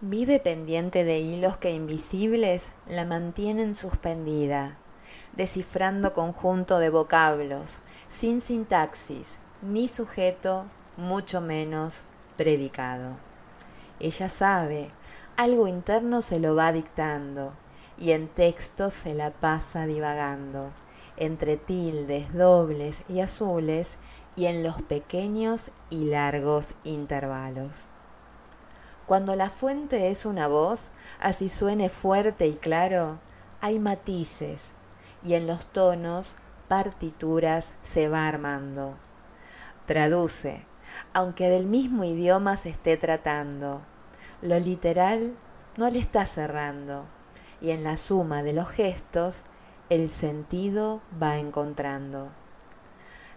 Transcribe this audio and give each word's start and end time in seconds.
Vive 0.00 0.38
pendiente 0.38 1.02
de 1.02 1.18
hilos 1.18 1.56
que 1.56 1.72
invisibles 1.72 2.70
la 2.86 3.04
mantienen 3.04 3.74
suspendida, 3.74 4.78
descifrando 5.32 6.12
conjunto 6.12 6.78
de 6.78 6.88
vocablos, 6.88 7.80
sin 8.08 8.40
sintaxis, 8.40 9.40
ni 9.60 9.88
sujeto, 9.88 10.66
mucho 10.96 11.40
menos 11.40 12.04
predicado. 12.36 13.16
Ella 13.98 14.28
sabe, 14.28 14.92
algo 15.36 15.66
interno 15.66 16.22
se 16.22 16.38
lo 16.38 16.54
va 16.54 16.70
dictando, 16.70 17.54
y 17.98 18.12
en 18.12 18.28
texto 18.28 18.92
se 18.92 19.14
la 19.14 19.32
pasa 19.32 19.86
divagando, 19.86 20.70
entre 21.16 21.56
tildes, 21.56 22.32
dobles 22.32 23.02
y 23.08 23.18
azules, 23.18 23.98
y 24.36 24.46
en 24.46 24.62
los 24.62 24.80
pequeños 24.80 25.72
y 25.90 26.04
largos 26.04 26.76
intervalos. 26.84 27.88
Cuando 29.08 29.36
la 29.36 29.48
fuente 29.48 30.10
es 30.10 30.26
una 30.26 30.48
voz, 30.48 30.90
así 31.18 31.48
suene 31.48 31.88
fuerte 31.88 32.46
y 32.46 32.56
claro, 32.56 33.18
hay 33.62 33.78
matices, 33.78 34.74
y 35.24 35.32
en 35.32 35.46
los 35.46 35.64
tonos 35.64 36.36
partituras 36.68 37.72
se 37.82 38.10
va 38.10 38.28
armando. 38.28 38.98
Traduce, 39.86 40.66
aunque 41.14 41.48
del 41.48 41.64
mismo 41.64 42.04
idioma 42.04 42.58
se 42.58 42.68
esté 42.68 42.98
tratando. 42.98 43.80
Lo 44.42 44.60
literal 44.60 45.34
no 45.78 45.88
le 45.88 46.00
está 46.00 46.26
cerrando, 46.26 47.06
y 47.62 47.70
en 47.70 47.84
la 47.84 47.96
suma 47.96 48.42
de 48.42 48.52
los 48.52 48.68
gestos 48.68 49.44
el 49.88 50.10
sentido 50.10 51.00
va 51.20 51.38
encontrando. 51.38 52.28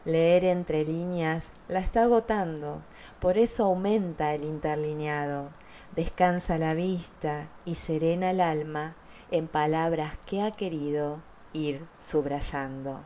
Leer 0.03 0.43
entre 0.43 0.83
líneas 0.83 1.51
la 1.69 1.79
está 1.79 2.03
agotando, 2.03 2.81
por 3.21 3.37
eso 3.37 3.63
aumenta 3.63 4.33
el 4.33 4.43
interlineado, 4.43 5.51
descansa 5.95 6.57
la 6.57 6.73
vista 6.73 7.49
y 7.65 7.75
serena 7.75 8.31
el 8.31 8.41
alma 8.41 8.95
en 9.29 9.47
palabras 9.47 10.17
que 10.25 10.41
ha 10.41 10.51
querido 10.51 11.19
ir 11.53 11.85
subrayando. 11.99 13.01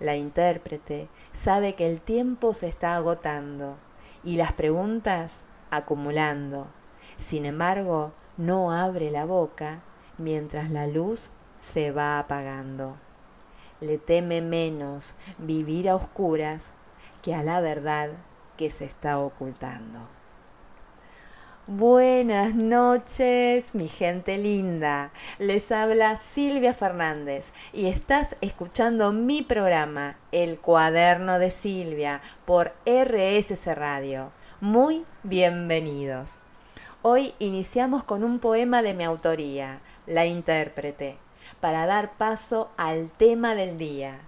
La 0.00 0.16
intérprete 0.16 1.08
sabe 1.32 1.74
que 1.74 1.86
el 1.86 2.00
tiempo 2.00 2.54
se 2.54 2.68
está 2.68 2.96
agotando 2.96 3.76
y 4.24 4.36
las 4.36 4.52
preguntas 4.52 5.42
acumulando. 5.70 6.66
Sin 7.18 7.44
embargo, 7.44 8.12
no 8.36 8.72
abre 8.72 9.10
la 9.10 9.26
boca 9.26 9.82
mientras 10.18 10.70
la 10.70 10.86
luz 10.86 11.30
se 11.60 11.92
va 11.92 12.18
apagando. 12.18 12.96
Le 13.80 13.98
teme 13.98 14.40
menos 14.40 15.16
vivir 15.38 15.88
a 15.88 15.96
oscuras 15.96 16.72
que 17.20 17.34
a 17.34 17.42
la 17.42 17.60
verdad 17.60 18.10
que 18.56 18.70
se 18.70 18.84
está 18.84 19.18
ocultando. 19.18 20.21
Buenas 21.68 22.56
noches, 22.56 23.72
mi 23.76 23.86
gente 23.86 24.36
linda. 24.36 25.12
Les 25.38 25.70
habla 25.70 26.16
Silvia 26.16 26.74
Fernández 26.74 27.52
y 27.72 27.86
estás 27.86 28.34
escuchando 28.40 29.12
mi 29.12 29.42
programa, 29.42 30.16
El 30.32 30.58
Cuaderno 30.58 31.38
de 31.38 31.52
Silvia, 31.52 32.20
por 32.46 32.74
RSC 32.84 33.76
Radio. 33.76 34.32
Muy 34.60 35.04
bienvenidos. 35.22 36.40
Hoy 37.00 37.32
iniciamos 37.38 38.02
con 38.02 38.24
un 38.24 38.40
poema 38.40 38.82
de 38.82 38.94
mi 38.94 39.04
autoría, 39.04 39.78
La 40.08 40.26
Intérprete, 40.26 41.16
para 41.60 41.86
dar 41.86 42.14
paso 42.14 42.72
al 42.76 43.08
tema 43.12 43.54
del 43.54 43.78
día, 43.78 44.18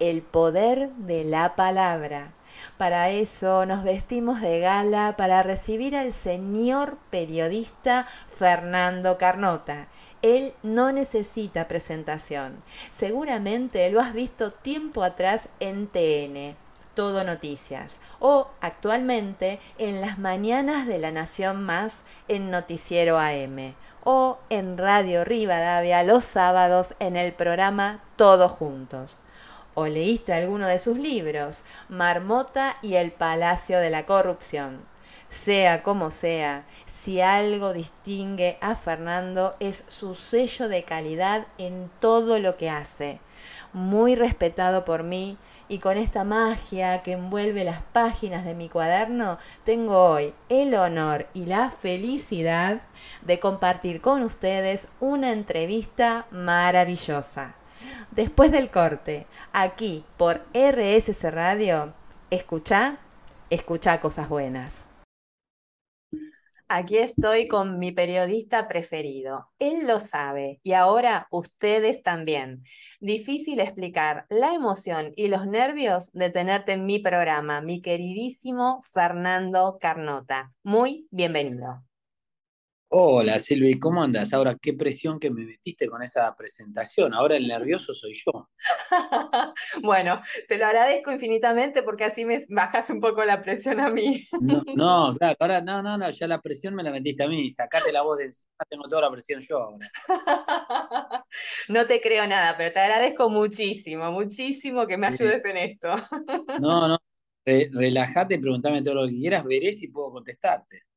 el 0.00 0.22
poder 0.22 0.90
de 0.94 1.22
la 1.22 1.54
palabra 1.54 2.32
para 2.76 3.10
eso 3.10 3.66
nos 3.66 3.84
vestimos 3.84 4.40
de 4.40 4.60
gala 4.60 5.14
para 5.16 5.42
recibir 5.42 5.96
al 5.96 6.12
señor 6.12 6.98
periodista 7.10 8.06
Fernando 8.28 9.18
Carnota. 9.18 9.88
Él 10.22 10.54
no 10.62 10.92
necesita 10.92 11.68
presentación. 11.68 12.58
Seguramente 12.90 13.90
lo 13.90 14.00
has 14.00 14.12
visto 14.12 14.52
tiempo 14.52 15.02
atrás 15.02 15.48
en 15.60 15.86
TN. 15.86 16.56
Todo 16.94 17.22
Noticias 17.24 18.00
o 18.18 18.48
actualmente 18.60 19.60
en 19.78 20.00
las 20.00 20.18
mañanas 20.18 20.86
de 20.86 20.98
la 20.98 21.12
Nación 21.12 21.64
Más 21.64 22.04
en 22.26 22.50
Noticiero 22.50 23.18
AM 23.18 23.74
o 24.02 24.38
en 24.50 24.76
Radio 24.76 25.24
Rivadavia 25.24 26.02
los 26.02 26.24
sábados 26.24 26.94
en 26.98 27.16
el 27.16 27.32
programa 27.32 28.02
Todos 28.16 28.50
Juntos 28.50 29.18
o 29.74 29.86
leíste 29.86 30.32
alguno 30.32 30.66
de 30.66 30.78
sus 30.78 30.98
libros, 30.98 31.64
Marmota 31.88 32.76
y 32.82 32.94
el 32.94 33.12
Palacio 33.12 33.78
de 33.78 33.90
la 33.90 34.06
Corrupción. 34.06 34.80
Sea 35.30 35.84
como 35.84 36.10
sea, 36.10 36.64
si 36.86 37.20
algo 37.20 37.72
distingue 37.72 38.58
a 38.60 38.74
Fernando 38.74 39.54
es 39.60 39.84
su 39.86 40.16
sello 40.16 40.68
de 40.68 40.82
calidad 40.82 41.46
en 41.56 41.88
todo 42.00 42.40
lo 42.40 42.56
que 42.56 42.68
hace. 42.68 43.20
Muy 43.72 44.16
respetado 44.16 44.84
por 44.84 45.04
mí 45.04 45.38
y 45.68 45.78
con 45.78 45.96
esta 45.96 46.24
magia 46.24 47.04
que 47.04 47.12
envuelve 47.12 47.62
las 47.62 47.80
páginas 47.80 48.44
de 48.44 48.56
mi 48.56 48.68
cuaderno, 48.68 49.38
tengo 49.62 50.04
hoy 50.04 50.34
el 50.48 50.74
honor 50.74 51.28
y 51.32 51.46
la 51.46 51.70
felicidad 51.70 52.80
de 53.22 53.38
compartir 53.38 54.00
con 54.00 54.24
ustedes 54.24 54.88
una 54.98 55.30
entrevista 55.30 56.26
maravillosa. 56.32 57.54
Después 58.10 58.52
del 58.52 58.70
corte, 58.70 59.26
aquí 59.52 60.04
por 60.16 60.42
RSC 60.52 61.30
Radio, 61.30 61.94
escucha, 62.30 62.98
escucha 63.50 64.00
cosas 64.00 64.28
buenas. 64.28 64.86
Aquí 66.72 66.98
estoy 66.98 67.48
con 67.48 67.80
mi 67.80 67.90
periodista 67.90 68.68
preferido. 68.68 69.50
Él 69.58 69.88
lo 69.88 69.98
sabe 69.98 70.60
y 70.62 70.74
ahora 70.74 71.26
ustedes 71.32 72.04
también. 72.04 72.62
Difícil 73.00 73.58
explicar 73.58 74.24
la 74.28 74.54
emoción 74.54 75.10
y 75.16 75.26
los 75.26 75.48
nervios 75.48 76.12
de 76.12 76.30
tenerte 76.30 76.74
en 76.74 76.86
mi 76.86 77.00
programa, 77.00 77.60
mi 77.60 77.82
queridísimo 77.82 78.80
Fernando 78.82 79.78
Carnota. 79.80 80.52
Muy 80.62 81.08
bienvenido. 81.10 81.82
Hola 82.92 83.38
Silvi, 83.38 83.78
¿cómo 83.78 84.02
andas? 84.02 84.32
Ahora, 84.32 84.56
qué 84.60 84.74
presión 84.74 85.20
que 85.20 85.30
me 85.30 85.44
metiste 85.44 85.86
con 85.86 86.02
esa 86.02 86.34
presentación. 86.34 87.14
Ahora 87.14 87.36
el 87.36 87.46
nervioso 87.46 87.94
soy 87.94 88.12
yo. 88.14 88.50
bueno, 89.84 90.20
te 90.48 90.58
lo 90.58 90.66
agradezco 90.66 91.12
infinitamente 91.12 91.84
porque 91.84 92.02
así 92.02 92.24
me 92.24 92.44
bajas 92.48 92.90
un 92.90 93.00
poco 93.00 93.24
la 93.24 93.40
presión 93.42 93.78
a 93.78 93.90
mí. 93.90 94.26
no, 94.74 95.14
claro, 95.16 95.36
ahora 95.38 95.60
no, 95.60 95.80
no, 95.84 95.96
no, 95.96 96.10
ya 96.10 96.26
la 96.26 96.40
presión 96.40 96.74
me 96.74 96.82
la 96.82 96.90
metiste 96.90 97.22
a 97.22 97.28
mí. 97.28 97.48
Sacate 97.48 97.92
la 97.92 98.02
voz 98.02 98.18
de 98.18 98.24
encima, 98.24 98.64
tengo 98.68 98.88
toda 98.88 99.02
la 99.02 99.10
presión 99.12 99.40
yo 99.40 99.58
ahora. 99.58 99.88
no 101.68 101.86
te 101.86 102.00
creo 102.00 102.26
nada, 102.26 102.56
pero 102.58 102.72
te 102.72 102.80
agradezco 102.80 103.30
muchísimo, 103.30 104.10
muchísimo 104.10 104.88
que 104.88 104.96
me 104.96 105.06
ayudes 105.06 105.44
en 105.44 105.58
esto. 105.58 105.94
no, 106.60 106.88
no, 106.88 106.98
relájate, 107.44 108.40
preguntame 108.40 108.82
todo 108.82 108.96
lo 108.96 109.06
que 109.06 109.14
quieras, 109.14 109.44
veré 109.44 109.72
si 109.72 109.86
puedo 109.86 110.10
contestarte. 110.10 110.89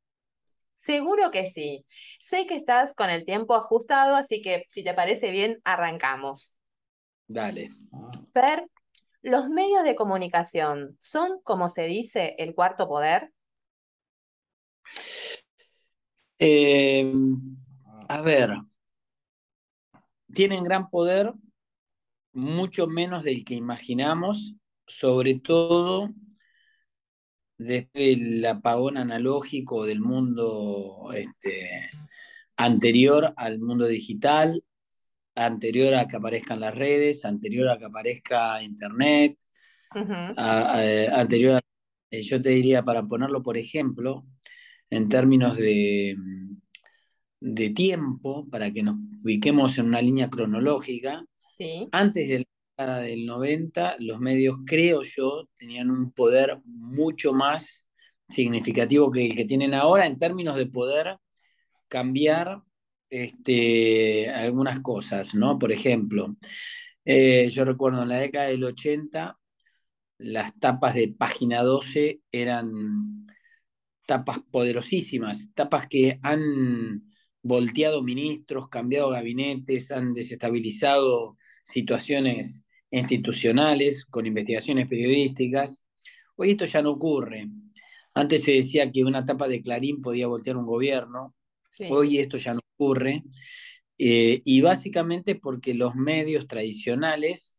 Seguro 0.83 1.31
que 1.31 1.45
sí. 1.45 1.85
Sé 2.19 2.45
que 2.45 2.57
estás 2.57 2.93
con 2.93 3.09
el 3.09 3.23
tiempo 3.23 3.55
ajustado, 3.55 4.17
así 4.17 4.41
que 4.41 4.65
si 4.67 4.83
te 4.83 4.93
parece 4.93 5.31
bien, 5.31 5.61
arrancamos. 5.63 6.57
Dale. 7.25 7.71
Per, 8.33 8.67
¿los 9.21 9.47
medios 9.47 9.85
de 9.85 9.95
comunicación 9.95 10.97
son, 10.99 11.39
como 11.43 11.69
se 11.69 11.83
dice, 11.83 12.35
el 12.37 12.53
cuarto 12.53 12.89
poder? 12.89 13.31
Em, 16.37 17.55
a 18.09 18.19
ver, 18.19 18.51
tienen 20.33 20.65
gran 20.65 20.89
poder, 20.89 21.31
mucho 22.33 22.87
menos 22.87 23.23
del 23.23 23.45
que 23.45 23.53
imaginamos, 23.53 24.55
sobre 24.85 25.39
todo 25.39 26.09
desde 27.57 27.89
el 27.93 28.45
apagón 28.45 28.97
analógico 28.97 29.85
del 29.85 30.01
mundo 30.01 31.09
este, 31.13 31.89
anterior 32.57 33.33
al 33.37 33.59
mundo 33.59 33.87
digital, 33.87 34.63
anterior 35.35 35.95
a 35.95 36.07
que 36.07 36.17
aparezcan 36.17 36.59
las 36.59 36.75
redes, 36.75 37.25
anterior 37.25 37.69
a 37.69 37.77
que 37.77 37.85
aparezca 37.85 38.61
Internet, 38.61 39.37
anterior 39.89 41.55
a, 41.55 41.61
eh, 42.11 42.21
yo 42.21 42.41
te 42.41 42.49
diría, 42.49 42.83
para 42.83 43.03
ponerlo 43.03 43.41
por 43.41 43.57
ejemplo, 43.57 44.25
en 44.89 45.09
términos 45.09 45.57
de, 45.57 46.15
de 47.39 47.69
tiempo, 47.71 48.47
para 48.49 48.71
que 48.71 48.83
nos 48.83 48.95
ubiquemos 49.23 49.77
en 49.77 49.87
una 49.87 50.01
línea 50.01 50.29
cronológica, 50.29 51.25
antes 51.91 52.27
del 52.27 52.47
del 52.77 53.25
90, 53.25 53.97
los 53.99 54.19
medios, 54.19 54.57
creo 54.65 55.03
yo, 55.03 55.47
tenían 55.57 55.91
un 55.91 56.11
poder 56.11 56.59
mucho 56.65 57.33
más 57.33 57.85
significativo 58.27 59.11
que 59.11 59.27
el 59.27 59.35
que 59.35 59.45
tienen 59.45 59.73
ahora 59.75 60.07
en 60.07 60.17
términos 60.17 60.55
de 60.55 60.65
poder 60.65 61.17
cambiar 61.87 62.63
este, 63.09 64.29
algunas 64.31 64.79
cosas, 64.79 65.35
¿no? 65.35 65.59
Por 65.59 65.71
ejemplo, 65.71 66.35
eh, 67.05 67.49
yo 67.51 67.63
recuerdo 67.65 68.01
en 68.03 68.09
la 68.09 68.17
década 68.17 68.47
del 68.47 68.63
80, 68.63 69.37
las 70.17 70.59
tapas 70.59 70.95
de 70.95 71.09
página 71.09 71.61
12 71.61 72.21
eran 72.31 73.27
tapas 74.07 74.39
poderosísimas, 74.51 75.51
tapas 75.53 75.87
que 75.87 76.19
han 76.23 77.03
volteado 77.43 78.01
ministros, 78.03 78.69
cambiado 78.69 79.09
gabinetes, 79.09 79.91
han 79.91 80.13
desestabilizado 80.13 81.37
situaciones 81.63 82.62
institucionales 82.93 84.05
con 84.05 84.25
investigaciones 84.25 84.87
periodísticas. 84.87 85.83
Hoy 86.35 86.51
esto 86.51 86.65
ya 86.65 86.81
no 86.81 86.91
ocurre. 86.91 87.49
Antes 88.13 88.43
se 88.43 88.53
decía 88.53 88.91
que 88.91 89.03
una 89.03 89.25
tapa 89.25 89.47
de 89.47 89.61
Clarín 89.61 90.01
podía 90.01 90.27
voltear 90.27 90.57
un 90.57 90.67
gobierno, 90.67 91.35
hoy 91.89 92.19
esto 92.19 92.37
ya 92.37 92.53
no 92.53 92.59
ocurre. 92.75 93.23
Eh, 93.97 94.41
y 94.45 94.61
básicamente 94.61 95.35
porque 95.35 95.73
los 95.73 95.95
medios 95.95 96.47
tradicionales 96.47 97.57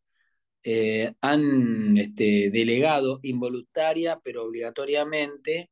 eh, 0.63 1.13
han 1.21 1.97
este, 1.97 2.51
delegado 2.51 3.21
involuntaria 3.23 4.21
pero 4.23 4.45
obligatoriamente 4.45 5.71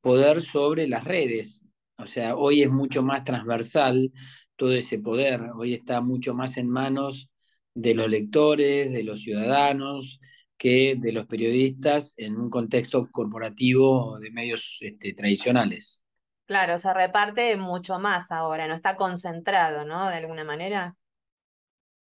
poder 0.00 0.40
sobre 0.40 0.88
las 0.88 1.04
redes. 1.04 1.64
O 1.98 2.06
sea, 2.06 2.36
hoy 2.36 2.62
es 2.62 2.70
mucho 2.70 3.02
más 3.02 3.22
transversal 3.24 4.12
todo 4.56 4.72
ese 4.72 4.98
poder, 4.98 5.42
hoy 5.56 5.74
está 5.74 6.00
mucho 6.00 6.34
más 6.34 6.56
en 6.56 6.68
manos 6.68 7.30
de 7.74 7.94
los 7.94 8.08
lectores, 8.08 8.92
de 8.92 9.04
los 9.04 9.20
ciudadanos, 9.20 10.20
que 10.56 10.96
de 10.98 11.12
los 11.12 11.26
periodistas 11.26 12.14
en 12.16 12.36
un 12.36 12.48
contexto 12.48 13.08
corporativo 13.10 14.18
de 14.20 14.30
medios 14.30 14.78
este, 14.80 15.12
tradicionales. 15.12 16.02
Claro, 16.46 16.78
se 16.78 16.92
reparte 16.92 17.56
mucho 17.56 17.98
más 17.98 18.30
ahora, 18.30 18.68
no 18.68 18.74
está 18.74 18.96
concentrado, 18.96 19.84
¿no? 19.84 20.08
De 20.08 20.16
alguna 20.16 20.44
manera. 20.44 20.96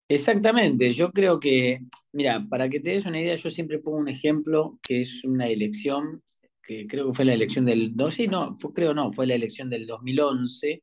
Exactamente, 0.08 0.92
yo 0.92 1.10
creo 1.10 1.40
que, 1.40 1.80
mira, 2.12 2.46
para 2.48 2.68
que 2.68 2.78
te 2.78 2.90
des 2.90 3.06
una 3.06 3.20
idea, 3.20 3.34
yo 3.34 3.50
siempre 3.50 3.80
pongo 3.80 3.98
un 3.98 4.08
ejemplo 4.08 4.78
que 4.80 5.00
es 5.00 5.24
una 5.24 5.48
elección, 5.48 6.22
que 6.62 6.86
creo 6.86 7.08
que 7.08 7.14
fue 7.14 7.24
la 7.24 7.34
elección 7.34 7.64
del, 7.64 7.96
no, 7.96 8.10
sí, 8.10 8.28
no, 8.28 8.54
creo 8.74 8.94
no, 8.94 9.10
fue 9.10 9.26
la 9.26 9.34
elección 9.34 9.68
del 9.68 9.86
2011, 9.86 10.82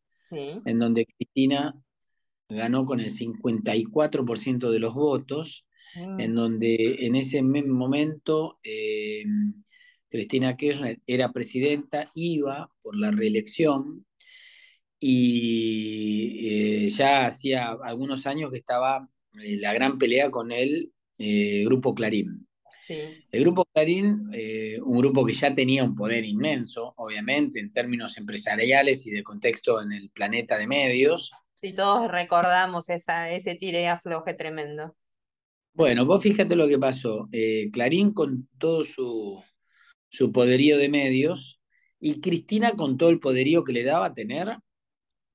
en 0.66 0.80
donde 0.80 1.06
Cristina 1.06 1.74
ganó 2.54 2.86
con 2.86 3.00
el 3.00 3.12
54% 3.12 4.72
de 4.72 4.80
los 4.80 4.94
votos, 4.94 5.66
mm. 5.96 6.20
en 6.20 6.36
donde 6.36 6.98
en 7.00 7.16
ese 7.16 7.42
momento 7.42 8.60
eh, 8.64 9.24
Cristina 10.10 10.56
Kirchner 10.56 11.00
era 11.08 11.32
presidenta, 11.32 12.10
iba 12.14 12.72
por 12.82 12.96
la 12.96 13.12
reelección, 13.12 14.06
y 15.00 16.86
eh, 16.86 16.90
ya 16.90 17.28
hacía 17.28 17.76
algunos 17.84 18.26
años 18.26 18.52
que 18.52 18.58
estaba 18.58 19.10
eh, 19.42 19.58
la 19.58 19.74
gran 19.74 19.98
pelea 19.98 20.32
con 20.32 20.52
el 20.52 20.94
eh, 21.18 21.64
Grupo 21.66 21.94
Clarín. 21.94 22.48
El 22.88 23.42
Grupo 23.42 23.66
Clarín, 23.74 24.30
eh, 24.34 24.78
un 24.84 24.98
grupo 24.98 25.26
que 25.26 25.34
ya 25.34 25.56
tenía 25.56 25.84
un 25.84 25.96
poder 25.96 26.26
inmenso, 26.26 26.94
obviamente, 26.98 27.60
en 27.60 27.72
términos 27.72 28.18
empresariales 28.18 29.08
y 29.08 29.12
de 29.12 29.24
contexto 29.24 29.82
en 29.82 29.94
el 29.94 30.10
planeta 30.10 30.58
de 30.58 30.68
medios. 30.68 31.32
Sí, 31.64 31.74
todos 31.74 32.12
recordamos 32.12 32.90
esa, 32.90 33.32
ese 33.32 33.56
tire 33.56 33.84
y 33.84 33.86
afloje 33.86 34.34
tremendo. 34.34 34.98
Bueno, 35.72 36.06
vos 36.06 36.22
fíjate 36.22 36.58
lo 36.58 36.68
que 36.68 36.78
pasó. 36.78 37.30
Clarín 37.72 38.12
con 38.12 38.50
todo 38.58 38.84
su, 38.84 39.42
su 40.10 40.34
poderío 40.34 40.78
de 40.78 40.90
medios 40.90 41.62
y 42.02 42.20
Cristina 42.20 42.74
con 42.74 42.98
todo 42.98 43.12
el 43.12 43.22
poderío 43.22 43.64
que 43.64 43.72
le 43.72 43.86
daba 43.86 44.14
tener 44.14 44.58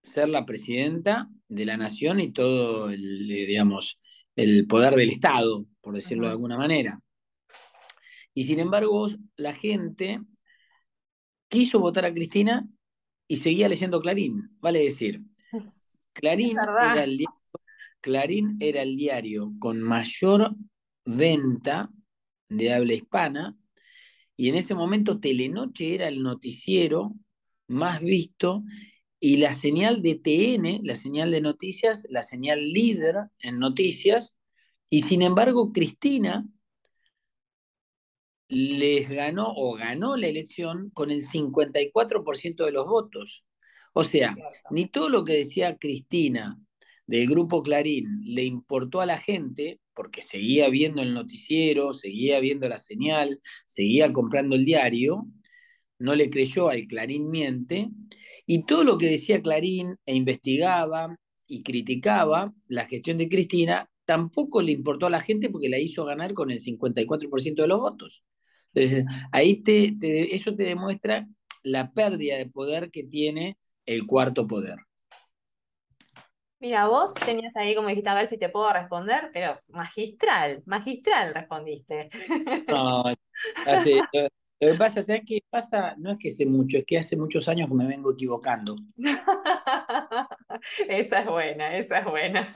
ser 0.02 0.28
la 0.28 0.44
presidenta 0.44 1.30
de 1.48 1.64
la 1.64 1.78
nación 1.78 2.20
y 2.20 2.30
todo 2.30 2.90
el, 2.90 3.30
eh, 3.30 3.46
digamos, 3.46 3.98
el 4.36 4.66
poder 4.66 4.96
del 4.96 5.08
Estado, 5.08 5.64
por 5.80 5.94
decirlo 5.94 6.26
de 6.26 6.32
alguna 6.32 6.58
manera. 6.58 7.00
Y 8.34 8.44
sin 8.44 8.60
embargo, 8.60 9.08
la 9.36 9.54
gente 9.54 10.20
quiso 11.48 11.80
votar 11.80 12.04
a 12.04 12.12
Cristina 12.12 12.68
y 13.26 13.38
seguía 13.38 13.66
leyendo 13.66 14.02
Clarín. 14.02 14.50
Vale 14.60 14.80
decir, 14.80 15.22
Clarín 16.18 16.58
era, 16.58 17.04
el 17.04 17.16
diario, 17.16 17.40
Clarín 18.00 18.56
era 18.60 18.82
el 18.82 18.96
diario 18.96 19.52
con 19.58 19.80
mayor 19.80 20.54
venta 21.04 21.90
de 22.48 22.72
habla 22.72 22.94
hispana 22.94 23.56
y 24.36 24.48
en 24.48 24.56
ese 24.56 24.74
momento 24.74 25.20
Telenoche 25.20 25.94
era 25.94 26.08
el 26.08 26.22
noticiero 26.22 27.14
más 27.68 28.00
visto 28.00 28.64
y 29.20 29.38
la 29.38 29.52
señal 29.52 30.02
de 30.02 30.14
TN, 30.14 30.80
la 30.82 30.96
señal 30.96 31.30
de 31.30 31.40
noticias, 31.40 32.06
la 32.08 32.22
señal 32.22 32.68
líder 32.68 33.16
en 33.40 33.58
noticias, 33.58 34.38
y 34.90 35.02
sin 35.02 35.22
embargo 35.22 35.72
Cristina 35.72 36.46
les 38.48 39.08
ganó 39.08 39.52
o 39.54 39.74
ganó 39.74 40.16
la 40.16 40.28
elección 40.28 40.90
con 40.90 41.10
el 41.10 41.22
54% 41.22 42.64
de 42.64 42.72
los 42.72 42.86
votos. 42.86 43.44
O 43.94 44.04
sea, 44.04 44.34
ni 44.70 44.86
todo 44.86 45.08
lo 45.08 45.24
que 45.24 45.34
decía 45.34 45.76
Cristina 45.76 46.58
del 47.06 47.26
grupo 47.26 47.62
Clarín 47.62 48.20
le 48.22 48.44
importó 48.44 49.00
a 49.00 49.06
la 49.06 49.18
gente, 49.18 49.80
porque 49.94 50.22
seguía 50.22 50.68
viendo 50.68 51.02
el 51.02 51.14
noticiero, 51.14 51.92
seguía 51.92 52.38
viendo 52.40 52.68
la 52.68 52.78
señal, 52.78 53.40
seguía 53.66 54.12
comprando 54.12 54.56
el 54.56 54.64
diario, 54.64 55.26
no 55.98 56.14
le 56.14 56.30
creyó 56.30 56.68
al 56.68 56.86
Clarín 56.86 57.30
miente, 57.30 57.88
y 58.46 58.64
todo 58.64 58.84
lo 58.84 58.98
que 58.98 59.06
decía 59.06 59.42
Clarín 59.42 59.96
e 60.06 60.14
investigaba 60.14 61.16
y 61.46 61.62
criticaba 61.62 62.52
la 62.68 62.86
gestión 62.86 63.16
de 63.16 63.28
Cristina, 63.28 63.90
tampoco 64.04 64.62
le 64.62 64.72
importó 64.72 65.06
a 65.06 65.10
la 65.10 65.20
gente 65.20 65.50
porque 65.50 65.68
la 65.68 65.78
hizo 65.78 66.04
ganar 66.04 66.34
con 66.34 66.50
el 66.50 66.60
54% 66.60 67.62
de 67.62 67.68
los 67.68 67.78
votos. 67.80 68.24
Entonces, 68.72 69.04
ahí 69.32 69.62
te, 69.62 69.96
eso 70.34 70.54
te 70.54 70.64
demuestra 70.64 71.28
la 71.62 71.92
pérdida 71.92 72.38
de 72.38 72.46
poder 72.46 72.90
que 72.90 73.04
tiene 73.04 73.58
el 73.88 74.06
cuarto 74.06 74.46
poder. 74.46 74.76
Mira, 76.60 76.88
vos 76.88 77.14
tenías 77.14 77.56
ahí, 77.56 77.74
como 77.74 77.88
dijiste, 77.88 78.10
a 78.10 78.14
ver 78.14 78.26
si 78.26 78.36
te 78.36 78.50
puedo 78.50 78.70
responder, 78.72 79.30
pero 79.32 79.58
magistral, 79.68 80.62
magistral 80.66 81.34
respondiste. 81.34 82.10
No, 82.68 83.04
así, 83.66 83.98
lo 84.60 84.72
que 84.72 84.74
pasa, 84.74 85.02
¿sabes 85.02 85.22
qué 85.24 85.40
pasa? 85.48 85.94
No 85.96 86.10
es 86.10 86.18
que 86.18 86.30
sé 86.30 86.44
mucho, 86.44 86.78
es 86.78 86.84
que 86.84 86.98
hace 86.98 87.16
muchos 87.16 87.48
años 87.48 87.68
que 87.68 87.74
me 87.74 87.86
vengo 87.86 88.12
equivocando. 88.12 88.76
esa 90.88 91.20
es 91.20 91.26
buena, 91.26 91.76
esa 91.76 92.00
es 92.00 92.04
buena. 92.04 92.52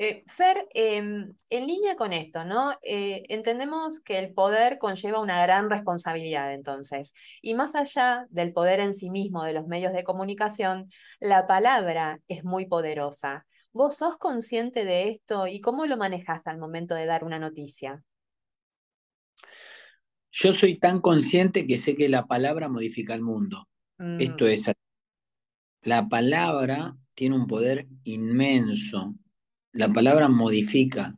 Eh, 0.00 0.22
Fer, 0.28 0.68
em, 0.74 1.34
en 1.50 1.66
línea 1.66 1.96
con 1.96 2.12
esto, 2.12 2.44
¿no? 2.44 2.78
Eh, 2.82 3.24
entendemos 3.30 3.98
que 3.98 4.20
el 4.20 4.32
poder 4.32 4.78
conlleva 4.78 5.20
una 5.20 5.42
gran 5.42 5.68
responsabilidad, 5.68 6.54
entonces, 6.54 7.12
y 7.42 7.54
más 7.54 7.74
allá 7.74 8.24
del 8.30 8.52
poder 8.52 8.78
en 8.78 8.94
sí 8.94 9.10
mismo 9.10 9.42
de 9.42 9.54
los 9.54 9.66
medios 9.66 9.92
de 9.92 10.04
comunicación, 10.04 10.88
la 11.18 11.48
palabra 11.48 12.20
es 12.28 12.44
muy 12.44 12.66
poderosa. 12.66 13.44
¿Vos 13.72 13.96
sos 13.96 14.18
consciente 14.18 14.84
de 14.84 15.08
esto 15.08 15.48
y 15.48 15.60
cómo 15.60 15.84
lo 15.84 15.96
manejas 15.96 16.46
al 16.46 16.58
momento 16.58 16.94
de 16.94 17.06
dar 17.06 17.24
una 17.24 17.40
noticia? 17.40 18.04
Yo 20.30 20.52
soy 20.52 20.78
tan 20.78 21.00
consciente 21.00 21.66
que 21.66 21.76
sé 21.76 21.96
que 21.96 22.08
la 22.08 22.24
palabra 22.28 22.68
modifica 22.68 23.14
el 23.14 23.22
mundo. 23.22 23.68
Esto 24.20 24.44
mm. 24.44 24.48
es. 24.48 24.70
La 25.82 26.08
palabra 26.08 26.96
tiene 27.14 27.34
un 27.34 27.48
poder 27.48 27.88
inmenso. 28.04 29.16
La 29.72 29.92
palabra 29.92 30.28
modifica. 30.28 31.16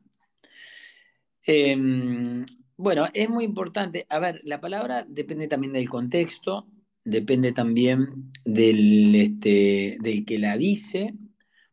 Em, 1.46 2.44
bueno, 2.76 3.08
es 3.14 3.28
muy 3.28 3.44
importante. 3.44 4.06
A 4.08 4.18
ver, 4.18 4.40
la 4.44 4.60
palabra 4.60 5.06
depende 5.08 5.48
también 5.48 5.72
del 5.72 5.88
contexto, 5.88 6.66
depende 7.04 7.52
también 7.52 8.30
del, 8.44 9.14
este, 9.14 9.98
del 10.00 10.24
que 10.24 10.38
la 10.38 10.56
dice, 10.56 11.14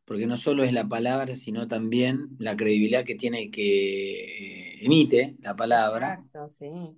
porque 0.06 0.28
no 0.28 0.38
solo 0.38 0.64
es 0.64 0.74
la 0.74 0.88
palabra, 0.88 1.36
sino 1.36 1.68
también 1.68 2.30
la 2.40 2.56
credibilidad 2.56 3.04
que 3.04 3.16
tiene 3.16 3.44
el 3.44 3.52
que 3.52 4.74
eh, 4.74 4.86
emite 4.86 5.36
la 5.42 5.56
palabra. 5.56 6.14
Exacto, 6.14 6.50
sí 6.50 6.98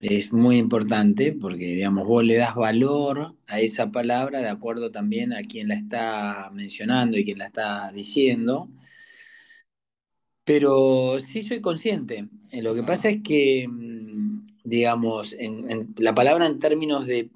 es 0.00 0.32
muy 0.32 0.58
importante 0.58 1.32
porque, 1.32 1.64
digamos, 1.64 2.06
vos 2.06 2.24
le 2.24 2.36
das 2.36 2.54
valor 2.54 3.36
a 3.46 3.60
esa 3.60 3.90
palabra 3.90 4.40
de 4.40 4.48
acuerdo 4.48 4.90
también 4.90 5.32
a 5.32 5.40
quien 5.40 5.68
la 5.68 5.74
está 5.76 6.50
mencionando 6.52 7.16
y 7.16 7.24
quien 7.24 7.38
la 7.38 7.46
está 7.46 7.90
diciendo. 7.92 8.68
Pero 10.44 11.18
sí 11.20 11.42
soy 11.42 11.60
consciente. 11.60 12.28
Eh, 12.50 12.62
lo 12.62 12.74
que 12.74 12.82
pasa 12.82 13.08
es 13.08 13.22
que, 13.22 13.66
mm, 13.68 14.44
digamos, 14.64 15.34
en, 15.38 15.94
la 15.98 16.14
palabra 16.14 16.46
en 16.46 16.58
términos 16.58 17.06
de, 17.06 17.30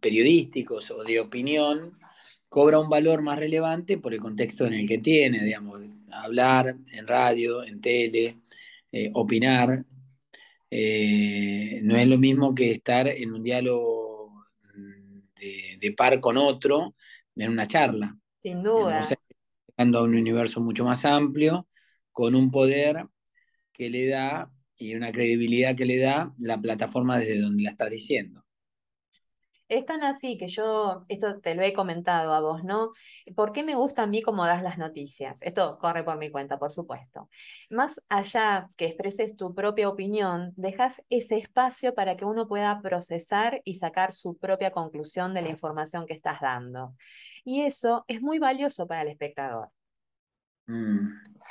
periodísticos 0.00 0.90
o 0.90 1.04
de 1.04 1.20
opinión 1.20 1.98
cobra 2.48 2.78
un 2.78 2.88
valor 2.88 3.22
más 3.22 3.38
relevante 3.38 3.98
por 3.98 4.14
el 4.14 4.20
contexto 4.20 4.66
en 4.66 4.74
el 4.74 4.88
que 4.88 4.98
tiene, 4.98 5.44
digamos, 5.44 5.80
hablar 6.10 6.76
en 6.92 7.06
radio, 7.06 7.62
en 7.62 7.80
tele, 7.80 8.38
eh, 8.90 9.10
opinar, 9.14 9.84
eh, 10.70 11.80
no 11.82 11.96
es 11.96 12.06
lo 12.06 12.18
mismo 12.18 12.54
que 12.54 12.72
estar 12.72 13.08
en 13.08 13.32
un 13.32 13.42
diálogo 13.42 14.44
mm, 14.74 15.20
de, 15.80 15.92
par 15.92 16.20
con 16.20 16.36
otro, 16.36 16.94
en 17.36 17.50
una 17.50 17.66
charla. 17.66 18.16
Sin 18.42 18.62
duda. 18.62 19.06
Llegando 19.76 19.98
a 19.98 20.02
un 20.02 20.14
universo 20.14 20.60
mucho 20.60 20.84
más 20.84 21.04
amplio, 21.04 21.68
con 22.18 22.34
un 22.34 22.50
poder 22.50 23.06
que 23.72 23.90
le 23.90 24.08
da 24.08 24.50
y 24.76 24.96
una 24.96 25.12
credibilidad 25.12 25.76
que 25.76 25.84
le 25.84 26.00
da 26.00 26.34
la 26.40 26.60
plataforma 26.60 27.16
desde 27.16 27.40
donde 27.40 27.62
la 27.62 27.70
estás 27.70 27.92
diciendo. 27.92 28.44
Es 29.68 29.86
tan 29.86 30.02
así 30.02 30.36
que 30.36 30.48
yo, 30.48 31.04
esto 31.08 31.38
te 31.38 31.54
lo 31.54 31.62
he 31.62 31.72
comentado 31.72 32.32
a 32.32 32.40
vos, 32.40 32.64
¿no? 32.64 32.90
¿Por 33.36 33.52
qué 33.52 33.62
me 33.62 33.76
gusta 33.76 34.02
a 34.02 34.08
mí 34.08 34.20
cómo 34.20 34.44
das 34.44 34.64
las 34.64 34.78
noticias? 34.78 35.40
Esto 35.42 35.78
corre 35.78 36.02
por 36.02 36.18
mi 36.18 36.28
cuenta, 36.32 36.58
por 36.58 36.72
supuesto. 36.72 37.28
Más 37.70 38.02
allá 38.08 38.66
que 38.76 38.86
expreses 38.86 39.36
tu 39.36 39.54
propia 39.54 39.88
opinión, 39.88 40.52
dejas 40.56 41.00
ese 41.10 41.36
espacio 41.36 41.94
para 41.94 42.16
que 42.16 42.24
uno 42.24 42.48
pueda 42.48 42.82
procesar 42.82 43.62
y 43.62 43.74
sacar 43.74 44.12
su 44.12 44.36
propia 44.36 44.72
conclusión 44.72 45.34
de 45.34 45.42
la 45.42 45.50
información 45.50 46.04
que 46.04 46.14
estás 46.14 46.40
dando. 46.40 46.96
Y 47.44 47.60
eso 47.60 48.04
es 48.08 48.20
muy 48.20 48.40
valioso 48.40 48.88
para 48.88 49.02
el 49.02 49.08
espectador. 49.08 49.70
Mm, 50.68 50.98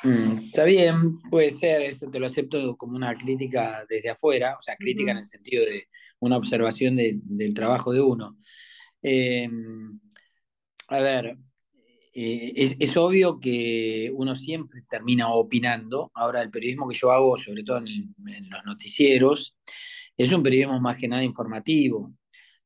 mm, 0.04 0.38
está 0.46 0.64
bien, 0.66 1.20
puede 1.32 1.50
ser, 1.50 1.82
eso 1.82 2.08
te 2.10 2.20
lo 2.20 2.28
acepto 2.28 2.78
como 2.78 2.96
una 2.96 3.16
crítica 3.16 3.84
desde 3.90 4.12
afuera, 4.12 4.56
o 4.58 4.62
sea, 4.62 4.76
crítica 4.78 5.12
en 5.12 5.18
el 5.18 5.26
sentido 5.26 5.66
de 5.66 5.88
una 6.20 6.38
observación 6.38 6.96
del 6.96 7.54
trabajo 7.56 7.92
de 7.92 8.02
uno. 8.02 8.38
Em, 9.02 10.00
a 10.90 11.00
ver, 11.00 11.38
eh, 12.14 12.76
es, 12.80 12.98
obvio 12.98 13.40
que 13.40 14.12
uno 14.14 14.36
siempre 14.36 14.82
termina 14.90 15.30
opinando. 15.34 16.12
Ahora, 16.16 16.42
el 16.42 16.52
periodismo 16.52 16.88
que 16.88 16.98
yo 16.98 17.12
hago, 17.12 17.38
sobre 17.38 17.64
todo 17.64 17.78
en, 17.80 18.14
los 18.50 18.66
noticieros, 18.66 19.56
es 20.18 20.32
un 20.32 20.44
periodismo 20.44 20.80
más 20.80 20.98
que 20.98 21.08
nada 21.08 21.24
informativo. 21.24 22.14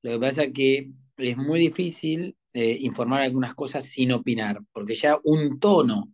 Lo 0.01 0.12
que 0.13 0.20
pasa 0.20 0.43
es 0.46 0.53
que 0.53 0.91
es 1.17 1.38
muy 1.38 1.60
difícil 1.60 2.36
eh, 2.53 2.77
informar 2.81 3.22
algunas 3.22 3.53
cosas 3.55 3.86
sin 3.86 4.12
opinar, 4.12 4.62
porque 4.74 4.96
ya 4.96 5.17
un 5.24 5.60
tono 5.60 6.12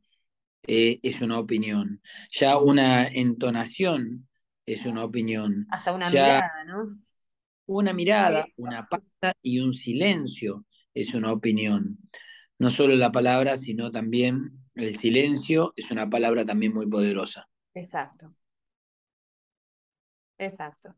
eh, 0.68 1.00
es 1.02 1.22
una 1.22 1.40
opinión. 1.40 2.02
Ya 2.30 2.58
una 2.58 3.08
entonación 3.08 4.28
es 4.66 4.86
una 4.86 5.04
opinión. 5.04 5.66
Hasta 5.72 5.94
una 5.94 6.10
mirada, 6.10 6.64
¿no? 6.66 6.88
Una 7.66 7.94
mirada, 7.94 8.46
una 8.58 8.88
pausa 8.88 9.34
y 9.42 9.60
un 9.60 9.74
silencio 9.74 10.66
es 10.94 11.14
una 11.14 11.32
opinión. 11.32 11.98
No 12.60 12.70
solo 12.70 12.96
la 12.96 13.12
palabra, 13.12 13.56
sino 13.56 13.92
también 13.92 14.52
el 14.76 14.96
silencio 14.96 15.74
es 15.76 15.92
una 15.92 16.10
palabra 16.10 16.46
también 16.46 16.74
muy 16.74 16.88
poderosa. 16.88 17.48
Exacto. 17.74 18.34
Exacto. 20.38 20.96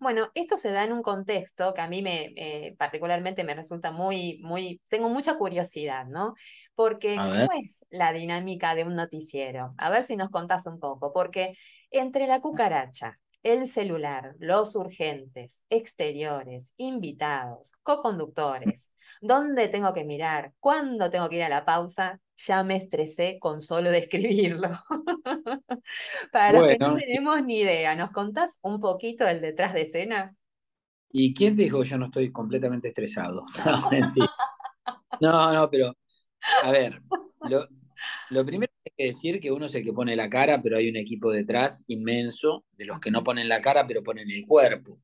Bueno, 0.00 0.30
esto 0.34 0.56
se 0.56 0.70
da 0.70 0.84
en 0.84 0.92
un 0.92 1.02
contexto 1.02 1.74
que 1.74 1.80
a 1.80 1.88
mí 1.88 2.02
me 2.02 2.32
eh, 2.36 2.74
particularmente 2.78 3.44
me 3.44 3.54
resulta 3.54 3.92
muy, 3.92 4.38
muy, 4.42 4.80
tengo 4.88 5.08
mucha 5.10 5.36
curiosidad, 5.36 6.06
¿no? 6.06 6.34
Porque 6.74 7.16
¿cómo 7.16 7.50
es 7.62 7.84
la 7.90 8.12
dinámica 8.12 8.74
de 8.74 8.84
un 8.84 8.96
noticiero? 8.96 9.74
A 9.76 9.90
ver 9.90 10.04
si 10.04 10.16
nos 10.16 10.30
contás 10.30 10.66
un 10.66 10.80
poco, 10.80 11.12
porque 11.12 11.54
entre 11.90 12.26
la 12.26 12.40
cucaracha, 12.40 13.14
el 13.42 13.66
celular, 13.66 14.34
los 14.38 14.74
urgentes, 14.74 15.62
exteriores, 15.68 16.72
invitados, 16.78 17.72
co-conductores, 17.82 18.90
dónde 19.20 19.68
tengo 19.68 19.92
que 19.92 20.04
mirar, 20.04 20.54
cuándo 20.60 21.10
tengo 21.10 21.28
que 21.28 21.36
ir 21.36 21.42
a 21.42 21.48
la 21.48 21.64
pausa, 21.64 22.20
ya 22.36 22.64
me 22.64 22.76
estresé 22.76 23.38
con 23.38 23.60
solo 23.60 23.90
describirlo. 23.90 24.68
Para 26.32 26.52
los 26.52 26.68
que 26.68 26.78
no 26.78 26.94
tenemos 26.94 27.44
ni 27.44 27.60
idea, 27.60 27.94
¿nos 27.94 28.10
contás 28.10 28.58
un 28.62 28.80
poquito 28.80 29.24
del 29.24 29.40
detrás 29.40 29.74
de 29.74 29.82
escena? 29.82 30.36
¿Y 31.10 31.34
quién 31.34 31.54
te 31.54 31.62
dijo 31.62 31.82
yo 31.82 31.98
no 31.98 32.06
estoy 32.06 32.32
completamente 32.32 32.88
estresado? 32.88 33.44
No, 35.20 35.52
no, 35.52 35.70
pero 35.70 35.94
a 36.64 36.70
ver, 36.72 37.00
lo, 38.30 38.44
primero 38.44 38.72
que 38.82 38.90
hay 38.90 38.94
que 38.96 39.04
decir 39.14 39.38
que 39.38 39.52
uno 39.52 39.66
es 39.66 39.74
el 39.74 39.84
que 39.84 39.92
pone 39.92 40.16
la 40.16 40.28
cara, 40.28 40.60
pero 40.60 40.78
hay 40.78 40.88
un 40.88 40.96
equipo 40.96 41.30
detrás 41.30 41.84
inmenso 41.86 42.64
de 42.72 42.86
los 42.86 42.98
que 42.98 43.10
no 43.12 43.22
ponen 43.22 43.48
la 43.48 43.60
cara, 43.60 43.86
pero 43.86 44.02
ponen 44.02 44.30
el 44.30 44.44
cuerpo, 44.46 44.98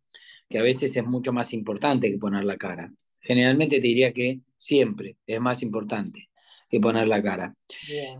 que 0.49 0.59
a 0.59 0.63
veces 0.63 0.97
es 0.97 1.05
mucho 1.05 1.33
más 1.33 1.53
importante 1.53 2.11
que 2.11 2.19
poner 2.19 2.45
la 2.45 2.57
cara. 2.57 2.91
Generalmente 3.21 3.77
te 3.77 3.87
diría 3.87 4.13
que 4.13 4.41
siempre 4.57 5.19
es 5.27 5.41
más 5.41 5.63
importante 5.63 6.28
que 6.69 6.81
poner 6.81 7.09
la 7.09 7.23
cara. 7.23 7.55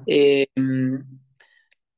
Eh, 0.07 0.47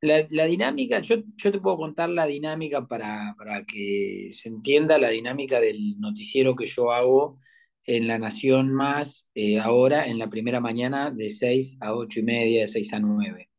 la, 0.02 0.45
dinámica, 0.47 1.00
yo, 1.00 1.16
yo, 1.37 1.52
te 1.52 1.61
puedo 1.61 1.76
contar 1.76 2.09
la 2.09 2.26
dinámica 2.26 2.87
para, 2.87 3.35
para, 3.37 3.64
que 3.64 4.28
se 4.30 4.49
entienda 4.49 4.99
la 4.99 5.11
dinámica 5.11 5.61
del 5.61 6.00
noticiero 6.00 6.57
que 6.57 6.66
yo 6.66 6.92
hago 6.92 7.38
en 7.85 8.07
La 8.07 8.19
Nación 8.19 8.73
Más, 8.73 9.28
eh, 9.35 9.59
ahora 9.59 10.07
en 10.07 10.19
la 10.19 10.28
primera 10.28 10.61
mañana 10.61 11.11
de 11.11 11.28
6 11.28 11.78
a 11.80 11.95
8 11.95 12.21
y 12.21 12.23
media, 12.23 12.61
de 12.62 12.69
6 12.69 12.92
a 12.95 13.00
9. 13.00 13.50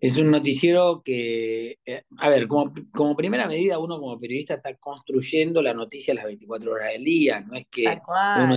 Es 0.00 0.16
un 0.16 0.30
noticiero 0.30 1.02
que, 1.04 1.78
eh, 1.84 2.02
a 2.18 2.28
ver, 2.28 2.46
como, 2.46 2.72
como, 2.92 3.16
primera 3.16 3.48
medida, 3.48 3.80
uno 3.80 3.98
como 3.98 4.16
periodista 4.16 4.54
está 4.54 4.76
construyendo 4.76 5.60
la 5.60 5.74
noticia 5.74 6.12
a 6.12 6.16
las 6.16 6.24
24 6.26 6.70
horas 6.70 6.92
del 6.92 7.02
día, 7.02 7.40
no 7.40 7.56
es 7.56 7.66
que 7.68 7.86
uno, 7.86 8.56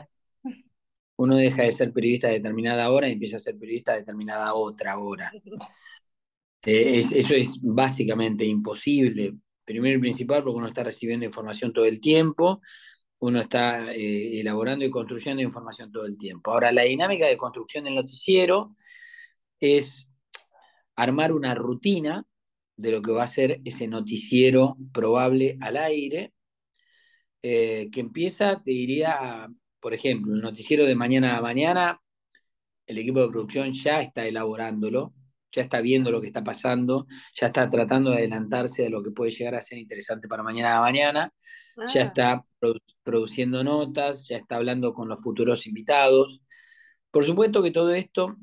uno, 1.21 1.35
deja 1.35 1.63
de 1.63 1.71
ser 1.71 1.93
periodista 1.93 2.27
a 2.27 2.31
determinada 2.31 2.91
hora 2.91 3.07
y 3.07 3.13
empieza 3.13 3.37
a 3.37 3.39
ser 3.39 3.57
periodista 3.57 3.93
a 3.93 3.95
determinada 3.95 4.53
otra 4.53 4.97
hora. 4.97 5.31
Eh, 6.63 6.99
eso 6.99 7.33
es 7.33 7.57
básicamente 7.59 8.45
imposible, 8.45 9.33
primero 9.65 9.97
y 9.97 9.99
principal 9.99 10.43
porque 10.43 10.59
uno 10.59 10.67
está 10.67 10.83
recibiendo 10.83 11.25
información 11.25 11.73
todo 11.73 11.85
el 11.85 11.99
tiempo, 11.99 12.61
uno 13.17 13.41
está 13.41 13.91
eh, 13.95 14.39
elaborando 14.39 14.85
y 14.85 14.91
construyendo 14.91 15.41
información 15.41 15.91
todo 15.91 16.05
el 16.05 16.19
tiempo. 16.19 16.51
Ahora, 16.51 16.71
la 16.71 16.83
dinámica 16.83 17.25
de 17.25 17.35
construcción 17.35 17.85
del 17.85 17.95
noticiero 17.95 18.75
es 19.59 20.11
armar 20.95 21.31
una 21.31 21.55
rutina 21.55 22.25
de 22.77 22.91
lo 22.91 23.01
que 23.01 23.11
va 23.11 23.23
a 23.23 23.27
ser 23.27 23.61
ese 23.65 23.87
noticiero 23.87 24.77
probable 24.91 25.57
al 25.61 25.77
aire, 25.77 26.33
eh, 27.43 27.89
que 27.91 27.99
empieza, 27.99 28.61
te 28.61 28.71
diría, 28.71 29.47
por 29.81 29.93
ejemplo, 29.93 30.33
el 30.33 30.41
noticiero 30.41 30.85
de 30.85 30.95
mañana 30.95 31.37
a 31.37 31.41
mañana, 31.41 32.01
el 32.87 32.97
equipo 32.97 33.21
de 33.21 33.29
producción 33.29 33.73
ya 33.73 34.01
está 34.01 34.25
elaborándolo, 34.25 35.13
ya 35.51 35.61
está 35.63 35.81
viendo 35.81 36.11
lo 36.11 36.21
que 36.21 36.27
está 36.27 36.43
pasando, 36.43 37.07
ya 37.35 37.47
está 37.47 37.69
tratando 37.69 38.11
de 38.11 38.17
adelantarse 38.17 38.83
de 38.83 38.89
lo 38.89 39.03
que 39.03 39.11
puede 39.11 39.31
llegar 39.31 39.55
a 39.55 39.61
ser 39.61 39.77
interesante 39.77 40.27
para 40.27 40.43
mañana 40.43 40.77
a 40.77 40.81
mañana 40.81 41.33
ya 41.93 42.01
ah. 42.01 42.05
está 42.05 42.45
produciendo 43.03 43.63
notas, 43.63 44.27
ya 44.27 44.37
está 44.37 44.57
hablando 44.57 44.93
con 44.93 45.07
los 45.07 45.21
futuros 45.21 45.67
invitados. 45.67 46.43
Por 47.09 47.25
supuesto 47.25 47.61
que 47.63 47.71
todo 47.71 47.91
esto 47.91 48.37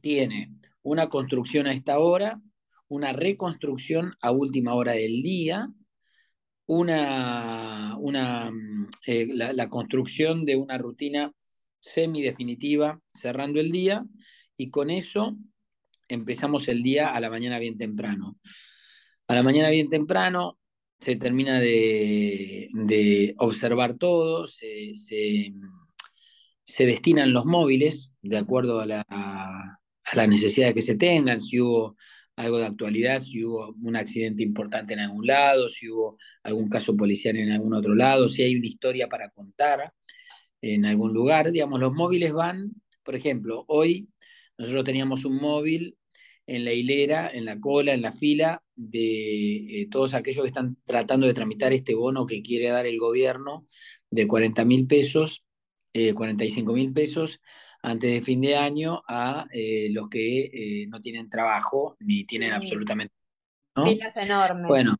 tiene 0.00 0.54
una 0.82 1.08
construcción 1.08 1.66
a 1.66 1.72
esta 1.72 1.98
hora, 1.98 2.40
una 2.88 3.12
reconstrucción 3.12 4.14
a 4.20 4.30
última 4.30 4.74
hora 4.74 4.92
del 4.92 5.22
día, 5.22 5.68
una, 6.72 7.96
una 7.98 8.50
eh, 9.06 9.28
la, 9.34 9.68
construcción 9.68 10.46
de 10.46 10.56
una 10.56 10.78
rutina 10.78 11.32
semidefinitiva 11.80 12.98
cerrando 13.12 13.60
el 13.60 13.70
día 13.70 14.06
y 14.56 14.70
con 14.70 14.88
eso 14.88 15.36
empezamos 16.08 16.68
el 16.68 16.82
día 16.82 17.08
a 17.14 17.20
la 17.20 17.28
mañana 17.28 17.58
bien 17.58 17.76
temprano. 17.76 18.38
A 19.26 19.34
la 19.34 19.42
mañana 19.42 19.68
bien 19.68 19.90
temprano 19.90 20.58
se 20.98 21.16
termina 21.16 21.60
de, 21.60 23.34
observar 23.38 23.98
todo, 23.98 24.46
se, 24.46 24.92
destinan 26.78 27.34
los 27.34 27.44
móviles 27.44 28.14
de 28.22 28.38
acuerdo 28.38 28.80
a 28.80 28.86
la, 28.86 29.04
a 29.08 30.16
la 30.16 30.26
necesidad 30.26 30.72
que 30.72 30.82
se 30.82 30.96
tengan, 30.96 31.38
si 31.38 31.60
hubo 31.60 31.96
algo 32.42 32.58
de 32.58 32.66
actualidad, 32.66 33.20
si 33.20 33.44
hubo 33.44 33.74
un 33.82 33.96
accidente 33.96 34.42
importante 34.42 34.94
en 34.94 35.00
algún 35.00 35.26
lado, 35.26 35.68
si 35.68 35.88
hubo 35.88 36.18
algún 36.42 36.68
caso 36.68 36.96
policial 36.96 37.36
en 37.36 37.50
algún 37.52 37.74
otro 37.74 37.94
lado, 37.94 38.28
si 38.28 38.42
hay 38.42 38.56
una 38.56 38.66
historia 38.66 39.08
para 39.08 39.30
contar 39.30 39.92
en 40.60 40.84
algún 40.84 41.12
lugar. 41.12 41.52
Digamos, 41.52 41.80
los 41.80 41.92
móviles 41.92 42.32
van, 42.32 42.72
por 43.02 43.14
ejemplo, 43.14 43.64
hoy 43.68 44.08
nosotros 44.58 44.84
teníamos 44.84 45.24
un 45.24 45.36
móvil 45.36 45.96
en 46.46 46.64
la 46.64 46.72
hilera, 46.72 47.30
en 47.32 47.44
la 47.44 47.58
cola, 47.60 47.94
en 47.94 48.02
la 48.02 48.12
fila 48.12 48.62
de 48.74 49.82
eh, 49.82 49.88
todos 49.90 50.14
aquellos 50.14 50.42
que 50.42 50.48
están 50.48 50.76
tratando 50.84 51.26
de 51.26 51.34
tramitar 51.34 51.72
este 51.72 51.94
bono 51.94 52.26
que 52.26 52.42
quiere 52.42 52.68
dar 52.68 52.86
el 52.86 52.98
gobierno 52.98 53.66
de 54.10 54.26
40 54.26 54.64
mil 54.64 54.86
pesos, 54.86 55.44
45 55.92 56.72
eh, 56.72 56.74
mil 56.74 56.92
pesos 56.92 57.40
antes 57.82 58.12
de 58.12 58.20
fin 58.20 58.40
de 58.40 58.56
año 58.56 59.02
a 59.08 59.46
eh, 59.52 59.88
los 59.92 60.08
que 60.08 60.86
no 60.88 61.00
tienen 61.00 61.28
trabajo 61.28 61.96
ni 62.00 62.24
tienen 62.24 62.52
absolutamente. 62.52 63.14
Filas 63.74 64.16
enormes. 64.16 64.68
Bueno, 64.68 64.96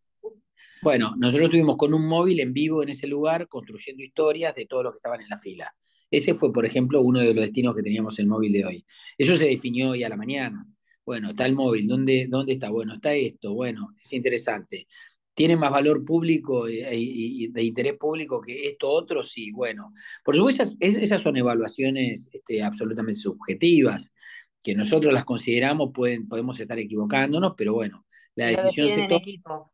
bueno, 0.83 1.15
nosotros 1.17 1.45
estuvimos 1.45 1.77
con 1.77 1.95
un 1.95 2.07
móvil 2.09 2.41
en 2.41 2.53
vivo 2.53 2.83
en 2.83 2.89
ese 2.89 3.07
lugar 3.07 3.47
construyendo 3.47 4.03
historias 4.03 4.53
de 4.57 4.67
todos 4.67 4.83
los 4.83 4.93
que 4.93 4.97
estaban 4.97 5.21
en 5.21 5.29
la 5.29 5.37
fila. 5.37 5.73
Ese 6.11 6.35
fue, 6.35 6.53
por 6.53 6.67
ejemplo, 6.67 7.01
uno 7.01 7.21
de 7.21 7.27
los 7.27 7.37
destinos 7.37 7.77
que 7.77 7.85
teníamos 7.85 8.19
el 8.19 8.27
móvil 8.27 8.53
de 8.53 8.65
hoy. 8.65 8.87
Eso 9.17 9.37
se 9.37 9.47
definió 9.47 9.91
hoy 9.91 10.03
a 10.03 10.09
la 10.09 10.17
mañana. 10.17 10.67
Bueno, 11.07 11.31
está 11.31 11.47
el 11.47 11.55
móvil, 11.55 11.87
¿dónde, 11.87 12.27
dónde 12.29 12.55
está? 12.55 12.71
Bueno, 12.71 12.95
está 12.95 13.15
esto, 13.15 13.55
bueno, 13.55 13.95
es 14.01 14.13
interesante. 14.13 14.89
¿Tiene 15.35 15.57
más 15.57 15.71
valor 15.71 16.05
público 16.05 16.69
y, 16.69 17.49
de 17.49 17.63
interés 17.63 17.97
público 17.97 18.41
que 18.41 18.69
esto 18.69 18.89
otro? 18.89 19.23
Sí, 19.23 19.51
bueno. 19.51 19.95
Por 20.25 20.37
supuesto, 20.37 20.65
esas, 20.79 21.23
son 21.23 21.37
evaluaciones 21.37 22.29
este, 22.33 22.63
absolutamente 22.63 23.21
subjetivas, 23.21 24.15
que 24.63 24.75
nosotros 24.75 25.13
las 25.13 25.25
consideramos, 25.25 25.91
pueden, 25.93 26.29
podemos 26.29 26.61
estar 26.61 26.79
equivocándonos, 26.79 27.55
pero 27.57 27.73
bueno, 27.75 28.07
la 28.35 28.47
decisión 28.47 28.89
se 28.89 29.09
toma. 29.09 29.71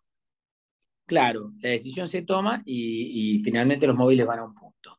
Claro, 1.08 1.54
la 1.60 1.70
decisión 1.70 2.06
se 2.06 2.22
toma 2.22 2.62
y, 2.66 3.38
finalmente 3.40 3.86
los 3.86 3.96
móviles 3.96 4.26
van 4.26 4.40
a 4.40 4.44
un 4.44 4.54
punto. 4.54 4.98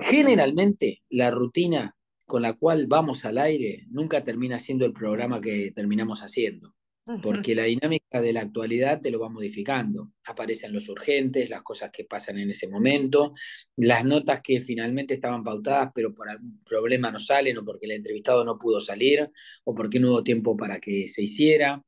Generalmente 0.00 1.02
la 1.10 1.30
rutina 1.30 1.94
con 2.26 2.42
la 2.42 2.54
cual 2.54 2.86
vamos 2.88 3.24
al 3.24 3.38
aire 3.38 3.86
nunca 3.90 4.24
termina 4.24 4.58
siendo 4.58 4.84
el 4.84 4.92
programa 4.92 5.40
que 5.40 5.70
terminamos 5.72 6.22
haciendo, 6.22 6.74
porque 7.22 7.54
la 7.54 7.64
dinámica 7.64 8.20
de 8.20 8.32
la 8.32 8.42
actualidad 8.42 9.00
te 9.00 9.10
lo 9.10 9.20
va 9.20 9.28
modificando. 9.28 10.12
Aparecen 10.26 10.72
los 10.72 10.88
urgentes, 10.88 11.50
las 11.50 11.62
cosas 11.62 11.90
que 11.92 12.04
pasan 12.04 12.38
en 12.38 12.50
ese 12.50 12.68
momento, 12.68 13.32
las 13.76 14.04
notas 14.04 14.40
que 14.42 14.60
finalmente 14.60 15.14
estaban 15.14 15.42
pautadas, 15.42 15.90
pero 15.94 16.14
por 16.14 16.28
algún 16.28 16.62
problema 16.64 17.10
no 17.10 17.18
salen, 17.18 17.58
o 17.58 17.64
porque 17.64 17.86
el 17.86 17.92
entrevistado 17.92 18.44
no 18.44 18.58
pudo 18.58 18.80
salir, 18.80 19.30
o 19.64 19.74
porque 19.74 20.00
no 20.00 20.10
hubo 20.10 20.22
tiempo 20.22 20.56
para 20.56 20.78
que 20.78 21.08
se 21.08 21.22
hiciera, 21.22 21.82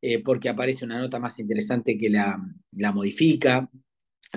eh, 0.00 0.22
porque 0.22 0.48
aparece 0.48 0.84
una 0.84 0.98
nota 0.98 1.18
más 1.20 1.38
interesante 1.38 1.96
que 1.96 2.10
la, 2.10 2.38
la 2.72 2.92
modifica 2.92 3.70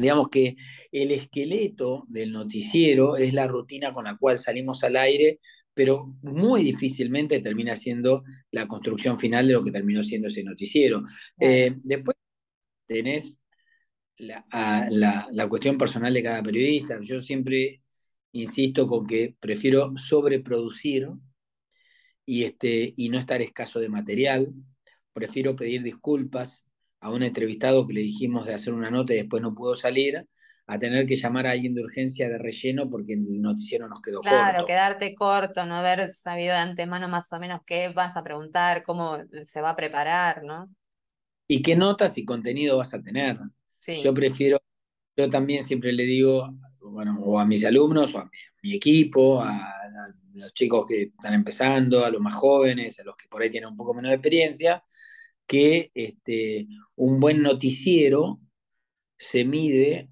digamos 0.01 0.29
que 0.29 0.55
el 0.91 1.11
esqueleto 1.11 2.05
del 2.09 2.31
noticiero 2.31 3.15
es 3.17 3.33
la 3.33 3.47
rutina 3.47 3.93
con 3.93 4.05
la 4.05 4.17
cual 4.17 4.37
salimos 4.37 4.83
al 4.83 4.97
aire, 4.97 5.39
pero 5.75 6.15
muy 6.23 6.63
difícilmente 6.63 7.41
termina 7.41 7.75
siendo 7.75 8.23
la 8.51 8.67
construcción 8.67 9.19
final 9.19 9.45
de 9.47 9.53
lo 9.53 9.63
que 9.63 9.71
terminó 9.71 10.01
siendo 10.01 10.29
ese 10.29 10.43
noticiero. 10.43 11.03
Eh, 11.39 11.75
después 11.83 12.15
tenés 12.87 13.41
la, 14.17 15.27
la, 15.31 15.49
cuestión 15.49 15.77
personal 15.77 16.13
de 16.13 16.23
cada 16.23 16.41
periodista. 16.41 16.97
Yo 17.01 17.19
siempre 17.19 17.83
insisto 18.31 18.87
con 18.87 19.05
que 19.05 19.35
prefiero 19.39 19.93
sobreproducir 19.97 21.09
y, 22.25 22.43
este, 22.43 22.93
y 22.95 23.09
no 23.09 23.19
estar 23.19 23.41
escaso 23.41 23.79
de 23.79 23.89
material. 23.89 24.53
Prefiero 25.13 25.55
pedir 25.55 25.83
disculpas 25.83 26.67
a 27.01 27.11
un 27.11 27.21
entrevistado 27.21 27.85
que 27.85 27.93
le 27.93 28.01
dijimos 28.01 28.47
de 28.47 28.53
hacer 28.53 28.73
una 28.73 28.89
nota 28.89 29.13
y 29.13 29.17
después 29.17 29.41
no 29.43 29.53
pudo 29.53 29.75
salir, 29.75 30.25
a 30.67 30.79
tener 30.79 31.05
que 31.05 31.15
llamar 31.15 31.45
a 31.45 31.51
alguien 31.51 31.75
de 31.75 31.83
urgencia 31.83 32.27
de 32.27 32.37
relleno 32.37 32.89
porque 32.89 33.13
el 33.13 33.41
noticiero 33.41 33.87
nos 33.87 34.01
quedó 34.01 34.17
corto. 34.17 34.29
Claro, 34.29 34.65
quedarte 34.65 35.13
corto, 35.13 35.65
no 35.65 35.75
haber 35.75 36.11
sabido 36.11 36.53
de 36.53 36.59
antemano 36.59 37.07
más 37.07 37.31
o 37.33 37.39
menos 37.39 37.59
qué 37.65 37.89
vas 37.89 38.17
a 38.17 38.23
preguntar, 38.23 38.83
cómo 38.83 39.19
se 39.43 39.61
va 39.61 39.71
a 39.71 39.75
preparar, 39.75 40.43
¿no? 40.43 40.73
Y 41.47 41.61
qué 41.61 41.75
notas 41.75 42.17
y 42.17 42.25
contenido 42.25 42.77
vas 42.77 42.93
a 42.95 43.01
tener. 43.01 43.37
Yo 44.01 44.13
prefiero, 44.15 44.59
yo 45.15 45.29
también 45.29 45.63
siempre 45.63 45.93
le 45.93 46.03
digo, 46.03 46.51
bueno, 46.79 47.19
o 47.21 47.39
a 47.39 47.45
mis 47.45 47.63
alumnos, 47.63 48.15
o 48.15 48.19
a 48.19 48.31
mi, 48.63 48.73
equipo, 48.73 49.43
a, 49.43 49.55
a, 49.55 50.13
los 50.33 50.51
chicos 50.53 50.87
que 50.87 51.03
están 51.03 51.35
empezando, 51.35 52.03
a 52.03 52.09
los 52.09 52.19
más 52.19 52.33
jóvenes, 52.33 52.99
a 52.99 53.03
los 53.03 53.15
que 53.15 53.27
por 53.27 53.43
ahí 53.43 53.51
tienen 53.51 53.69
un 53.69 53.75
poco 53.75 53.93
menos 53.93 54.09
de 54.09 54.15
experiencia, 54.15 54.83
que 55.45 55.91
este, 55.93 56.67
un 56.95 57.19
buen 57.19 57.43
noticiero 57.43 58.39
se 59.15 59.45
mide 59.45 60.09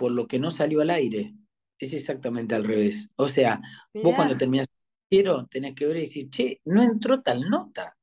por 0.00 0.12
lo 0.12 0.26
que 0.26 0.38
no 0.38 0.50
salió 0.50 0.80
al 0.80 0.88
aire. 0.88 1.34
Es 1.78 1.92
exactamente 1.92 2.54
al 2.54 2.64
revés. 2.64 3.10
O 3.16 3.28
sea, 3.28 3.60
vos 3.92 4.14
cuando 4.16 4.34
terminas 4.34 4.66
el 4.66 5.18
noticiero 5.18 5.46
tenés 5.46 5.74
que 5.74 5.86
ver 5.86 5.98
y 5.98 6.00
decir, 6.00 6.30
che, 6.30 6.62
no 6.64 6.82
entró 6.82 7.20
tal 7.20 7.50
nota. 7.50 7.98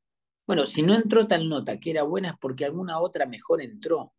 Bueno, 0.46 0.68
si 0.68 0.84
no 0.84 0.94
entró 0.94 1.26
tal 1.28 1.50
nota 1.50 1.80
que 1.80 1.90
era 1.90 2.04
buena 2.04 2.30
es 2.30 2.36
porque 2.40 2.66
alguna 2.66 3.00
otra 3.00 3.26
mejor 3.26 3.64
entró. 3.64 4.14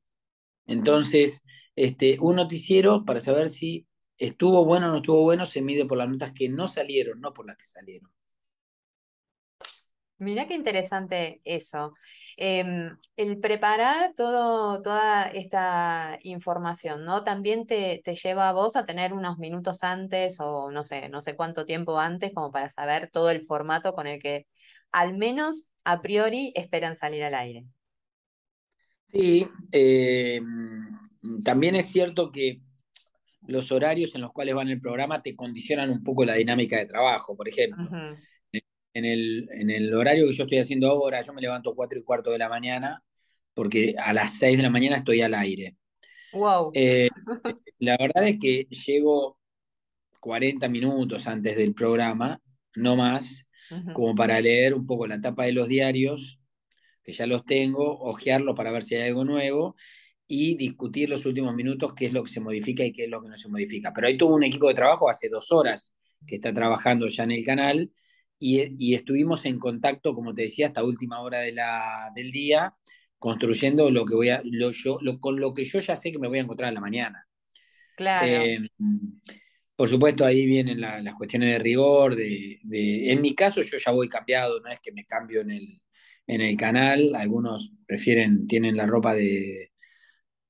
Entonces, 0.66 1.44
este, 1.76 2.18
un 2.20 2.34
noticiero, 2.34 3.04
para 3.04 3.20
saber 3.20 3.48
si 3.48 3.86
estuvo 4.16 4.64
bueno 4.64 4.88
o 4.88 4.90
no 4.90 4.96
estuvo 4.96 5.22
bueno, 5.22 5.46
se 5.46 5.62
mide 5.62 5.86
por 5.86 5.98
las 5.98 6.08
notas 6.08 6.32
que 6.32 6.48
no 6.48 6.66
salieron, 6.66 7.20
no 7.20 7.32
por 7.32 7.46
las 7.46 7.56
que 7.56 7.64
salieron. 7.64 8.10
Mira 10.18 10.48
qué 10.48 10.54
interesante 10.54 11.40
eso. 11.44 11.94
Em, 12.36 12.96
el 13.16 13.38
preparar 13.38 14.14
todo, 14.16 14.82
toda 14.82 15.28
esta 15.28 16.18
información, 16.24 17.04
¿no? 17.04 17.22
También 17.22 17.66
te, 17.66 18.00
te, 18.04 18.14
lleva 18.14 18.48
a 18.48 18.52
vos 18.52 18.74
a 18.74 18.84
tener 18.84 19.12
unos 19.12 19.38
minutos 19.38 19.84
antes 19.84 20.40
o 20.40 20.70
no 20.72 20.84
sé, 20.84 21.08
no 21.08 21.22
sé 21.22 21.36
cuánto 21.36 21.64
tiempo 21.64 21.98
antes 21.98 22.34
como 22.34 22.50
para 22.50 22.68
saber 22.68 23.10
todo 23.12 23.30
el 23.30 23.40
formato 23.40 23.92
con 23.92 24.08
el 24.08 24.20
que 24.20 24.46
al 24.90 25.16
menos 25.16 25.64
a 25.84 26.00
priori 26.02 26.52
esperan 26.56 26.96
salir 26.96 27.22
al 27.22 27.34
aire. 27.34 27.64
Sí, 29.12 29.48
em, 29.72 30.98
también 31.44 31.76
es 31.76 31.86
cierto 31.86 32.30
que 32.30 32.60
los 33.46 33.72
horarios 33.72 34.14
en 34.14 34.20
los 34.20 34.32
cuales 34.32 34.54
van 34.54 34.68
el 34.68 34.80
programa 34.80 35.22
te 35.22 35.34
condicionan 35.34 35.90
un 35.90 36.02
poco 36.02 36.24
la 36.24 36.34
dinámica 36.34 36.76
de 36.76 36.86
trabajo. 36.86 37.36
Por 37.36 37.48
ejemplo, 37.48 37.88
en 38.94 39.04
el, 39.04 39.48
en 39.52 39.70
el 39.70 39.94
horario 39.94 40.26
que 40.26 40.32
yo 40.32 40.44
estoy 40.44 40.58
haciendo 40.58 40.90
ahora, 40.90 41.20
yo 41.20 41.32
me 41.32 41.42
levanto 41.42 41.74
cuatro 41.74 41.98
y 41.98 42.02
cuarto 42.02 42.30
de 42.30 42.38
la 42.38 42.48
mañana, 42.48 43.02
porque 43.54 43.94
a 43.98 44.12
las 44.12 44.38
seis 44.38 44.56
de 44.56 44.62
la 44.62 44.70
mañana 44.70 44.96
estoy 44.96 45.20
al 45.20 45.34
aire. 45.34 45.76
Wow. 46.32 46.72
Eh, 46.74 47.08
la 47.78 47.96
verdad 47.96 48.26
es 48.28 48.38
que 48.38 48.66
llego 48.70 49.38
40 50.20 50.68
minutos 50.68 51.26
antes 51.26 51.56
del 51.56 51.74
programa, 51.74 52.40
no 52.74 52.96
más, 52.96 53.46
como 53.92 54.14
para 54.14 54.40
leer 54.40 54.74
un 54.74 54.86
poco 54.86 55.06
la 55.06 55.20
tapa 55.20 55.44
de 55.44 55.52
los 55.52 55.68
diarios, 55.68 56.40
que 57.02 57.12
ya 57.12 57.26
los 57.26 57.44
tengo, 57.44 57.98
ojearlos 58.00 58.54
para 58.56 58.70
ver 58.70 58.82
si 58.82 58.94
hay 58.94 59.08
algo 59.08 59.24
nuevo 59.24 59.76
y 60.26 60.56
discutir 60.56 61.08
los 61.08 61.24
últimos 61.26 61.54
minutos 61.54 61.94
qué 61.94 62.06
es 62.06 62.12
lo 62.12 62.22
que 62.22 62.30
se 62.30 62.40
modifica 62.40 62.84
y 62.84 62.92
qué 62.92 63.04
es 63.04 63.10
lo 63.10 63.22
que 63.22 63.28
no 63.28 63.36
se 63.36 63.48
modifica. 63.48 63.92
Pero 63.94 64.06
ahí 64.06 64.16
tuvo 64.16 64.34
un 64.34 64.44
equipo 64.44 64.68
de 64.68 64.74
trabajo 64.74 65.08
hace 65.08 65.28
dos 65.28 65.50
horas 65.52 65.94
que 66.26 66.36
está 66.36 66.52
trabajando 66.52 67.08
ya 67.08 67.24
en 67.24 67.32
el 67.32 67.44
canal 67.44 67.90
y, 68.38 68.94
estuvimos 68.94 69.44
en 69.44 69.58
contacto, 69.58 70.14
como 70.14 70.34
te 70.34 70.42
decía, 70.42 70.68
hasta 70.68 70.84
última 70.84 71.20
hora 71.20 71.40
de 71.40 71.52
la, 71.52 72.10
del 72.14 72.30
día, 72.30 72.74
construyendo 73.18 73.90
lo 73.90 74.04
que 74.04 74.14
voy 74.14 74.28
a, 74.30 74.40
lo, 74.44 74.70
yo, 74.70 74.98
lo, 75.00 75.18
con 75.18 75.40
lo 75.40 75.52
que 75.52 75.64
yo 75.64 75.80
ya 75.80 75.96
sé 75.96 76.12
que 76.12 76.18
me 76.18 76.28
voy 76.28 76.38
a 76.38 76.42
encontrar 76.42 76.68
en 76.68 76.74
la 76.74 76.80
mañana. 76.80 77.26
Claro. 77.96 78.26
Eh, 78.26 78.68
por 79.74 79.88
supuesto, 79.88 80.24
ahí 80.24 80.46
vienen 80.46 80.80
las 80.80 81.14
cuestiones 81.14 81.52
de 81.52 81.58
rigor. 81.58 82.16
De, 82.16 82.58
de, 82.62 83.12
en 83.12 83.20
mi 83.20 83.34
caso, 83.34 83.62
yo 83.62 83.78
ya 83.78 83.92
voy 83.92 84.08
cambiado, 84.08 84.60
no 84.60 84.68
es 84.70 84.80
que 84.80 84.92
me 84.92 85.04
cambio 85.04 85.40
en 85.40 85.50
el, 85.52 85.80
en 86.26 86.40
el 86.40 86.56
canal. 86.56 87.14
Algunos 87.14 87.72
prefieren, 87.86 88.46
tienen 88.46 88.76
la 88.76 88.86
ropa 88.86 89.14
de, 89.14 89.70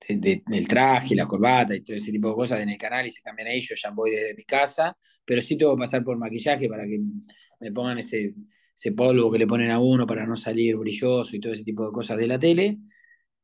del 0.09 0.69
traje, 0.69 1.15
la 1.15 1.27
corbata 1.27 1.75
y 1.75 1.81
todo 1.81 1.97
ese 1.97 2.11
tipo 2.11 2.29
de 2.29 2.35
cosas 2.35 2.61
en 2.61 2.71
el 2.71 2.79
canal 2.79 3.07
y 3.07 3.11
se 3.11 3.23
cambian 3.23 3.49
ahí. 3.49 3.61
Yo 3.61 3.75
ya 3.75 3.91
voy 3.91 4.13
desde 4.13 4.35
mi 4.35 4.45
casa, 4.45 4.97
pero 5.25 5.43
sí 5.43 5.57
tengo 5.57 5.77
que 5.77 5.81
pasar 5.81 6.03
por 6.03 6.17
maquillaje 6.17 6.69
para 6.69 6.85
que 6.87 6.99
me 7.61 7.73
pongan 7.73 7.99
ese, 7.99 8.35
ese 8.75 8.93
polvo 8.93 9.31
que 9.31 9.39
le 9.39 9.47
ponen 9.47 9.71
a 9.71 9.81
uno 9.81 10.07
para 10.07 10.27
no 10.27 10.37
salir 10.37 10.77
brilloso 10.77 11.35
y 11.35 11.41
todo 11.41 11.53
ese 11.53 11.65
tipo 11.65 11.85
de 11.87 11.93
cosas 11.93 12.19
de 12.19 12.27
la 12.27 12.39
tele, 12.39 12.79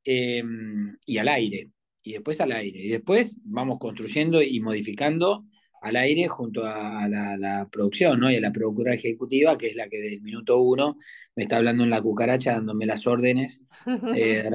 em, 0.05 0.96
y 1.07 1.18
al 1.18 1.29
aire, 1.29 1.70
y 2.03 2.12
después 2.12 2.40
al 2.40 2.53
aire, 2.53 2.81
y 2.81 2.88
después 2.88 3.38
vamos 3.44 3.79
construyendo 3.79 4.42
y 4.42 4.61
modificando 4.61 5.46
al 5.83 5.96
aire 5.96 6.29
junto 6.29 6.64
a, 6.64 7.09
la, 7.09 7.68
producción, 7.70 8.20
¿no? 8.20 8.31
Y 8.31 8.37
a 8.37 8.40
la 8.40 8.53
productora 8.53 8.94
ejecutiva, 8.94 9.59
que 9.59 9.68
es 9.68 9.77
la 9.77 9.88
que 9.88 9.98
del 10.00 10.22
minuto 10.22 10.61
uno 10.61 10.96
me 11.37 11.42
está 11.44 11.59
hablando 11.59 11.85
en 11.85 11.90
la 11.90 12.00
cucaracha, 12.00 12.53
dándome 12.55 12.87
las 12.87 13.07
órdenes 13.07 13.62
eh, 14.16 14.50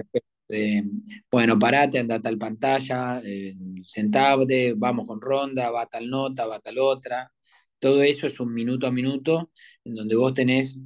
de, 0.48 0.84
bueno, 1.32 1.60
parate, 1.60 2.00
anda 2.00 2.15
a 2.15 2.22
tal 2.22 2.38
pantalla, 2.38 3.22
eh, 3.24 3.54
sentate, 3.86 4.74
vamos 4.76 5.08
con 5.08 5.22
ronda, 5.22 5.69
va 5.72 5.86
tal 5.86 6.10
nota, 6.10 6.48
va 6.48 6.60
tal 6.60 6.80
otra, 6.80 7.32
todo 7.80 8.02
eso 8.04 8.28
es 8.28 8.39
un 8.39 8.54
minuto 8.54 8.88
a 8.88 8.92
minuto 8.92 9.52
en 9.84 9.96
donde 9.96 10.15
vos 10.15 10.34
tenés 10.34 10.80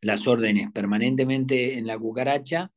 las 0.00 0.26
órdenes 0.26 0.70
permanentemente 0.72 1.78
en 1.78 1.86
la 1.86 1.98
cucaracha 1.98 2.72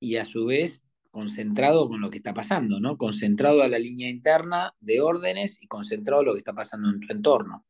y 0.00 0.16
a 0.16 0.24
su 0.24 0.46
vez 0.46 0.84
concentrado 1.10 1.88
con 1.88 2.00
lo 2.00 2.10
que 2.10 2.18
está 2.18 2.34
pasando, 2.34 2.80
¿no? 2.80 2.98
Concentrado 2.98 3.62
a 3.62 3.68
la 3.68 3.78
línea 3.78 4.08
interna 4.08 4.74
de 4.80 5.00
órdenes 5.00 5.62
y 5.62 5.68
concentrado 5.68 6.22
a 6.22 6.24
lo 6.24 6.32
que 6.32 6.38
está 6.38 6.54
pasando 6.54 6.90
en 6.90 7.00
tu 7.00 7.12
entorno. 7.12 7.64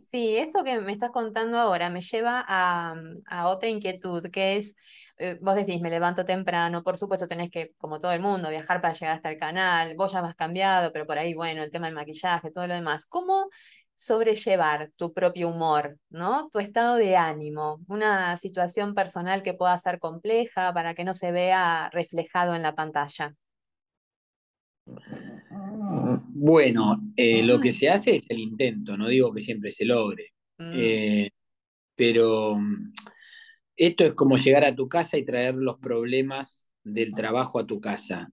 Sí, 0.00 0.36
esto 0.36 0.64
que 0.64 0.80
me 0.80 0.92
estás 0.92 1.10
contando 1.10 1.58
ahora 1.58 1.90
me 1.90 2.00
lleva 2.00 2.44
a, 2.46 2.94
a 3.26 3.48
otra 3.48 3.68
inquietud, 3.68 4.28
que 4.30 4.56
es, 4.56 4.74
eh, 5.18 5.38
vos 5.40 5.54
decís, 5.54 5.80
me 5.80 5.90
levanto 5.90 6.24
temprano, 6.24 6.82
por 6.82 6.96
supuesto 6.96 7.26
tenés 7.26 7.50
que, 7.50 7.74
como 7.76 7.98
todo 7.98 8.12
el 8.12 8.20
mundo, 8.22 8.48
viajar 8.50 8.80
para 8.80 8.94
llegar 8.94 9.16
hasta 9.16 9.30
el 9.30 9.38
canal, 9.38 9.94
vos 9.96 10.12
ya 10.12 10.20
vas 10.20 10.34
cambiado, 10.34 10.92
pero 10.92 11.06
por 11.06 11.18
ahí, 11.18 11.34
bueno, 11.34 11.62
el 11.62 11.70
tema 11.70 11.86
del 11.86 11.94
maquillaje, 11.94 12.50
todo 12.50 12.66
lo 12.66 12.74
demás. 12.74 13.06
¿Cómo 13.06 13.48
sobrellevar 13.98 14.92
tu 14.94 15.12
propio 15.12 15.48
humor, 15.48 15.98
¿no? 16.08 16.48
Tu 16.52 16.60
estado 16.60 16.94
de 16.96 17.16
ánimo, 17.16 17.80
una 17.88 18.36
situación 18.36 18.94
personal 18.94 19.42
que 19.42 19.54
pueda 19.54 19.76
ser 19.76 19.98
compleja 19.98 20.72
para 20.72 20.94
que 20.94 21.02
no 21.02 21.14
se 21.14 21.32
vea 21.32 21.90
reflejado 21.92 22.54
en 22.54 22.62
la 22.62 22.76
pantalla. 22.76 23.34
Bueno, 26.28 27.12
eh, 27.16 27.42
lo 27.42 27.58
que 27.58 27.72
se 27.72 27.90
hace 27.90 28.14
es 28.14 28.30
el 28.30 28.38
intento, 28.38 28.96
no 28.96 29.08
digo 29.08 29.32
que 29.32 29.40
siempre 29.40 29.72
se 29.72 29.84
logre, 29.84 30.28
mm. 30.58 30.72
eh, 30.74 31.30
pero 31.96 32.54
mm, 32.54 32.92
esto 33.76 34.04
es 34.04 34.14
como 34.14 34.36
llegar 34.36 34.64
a 34.64 34.76
tu 34.76 34.88
casa 34.88 35.18
y 35.18 35.24
traer 35.24 35.56
los 35.56 35.76
problemas 35.78 36.68
del 36.84 37.14
trabajo 37.14 37.58
a 37.58 37.66
tu 37.66 37.80
casa. 37.80 38.30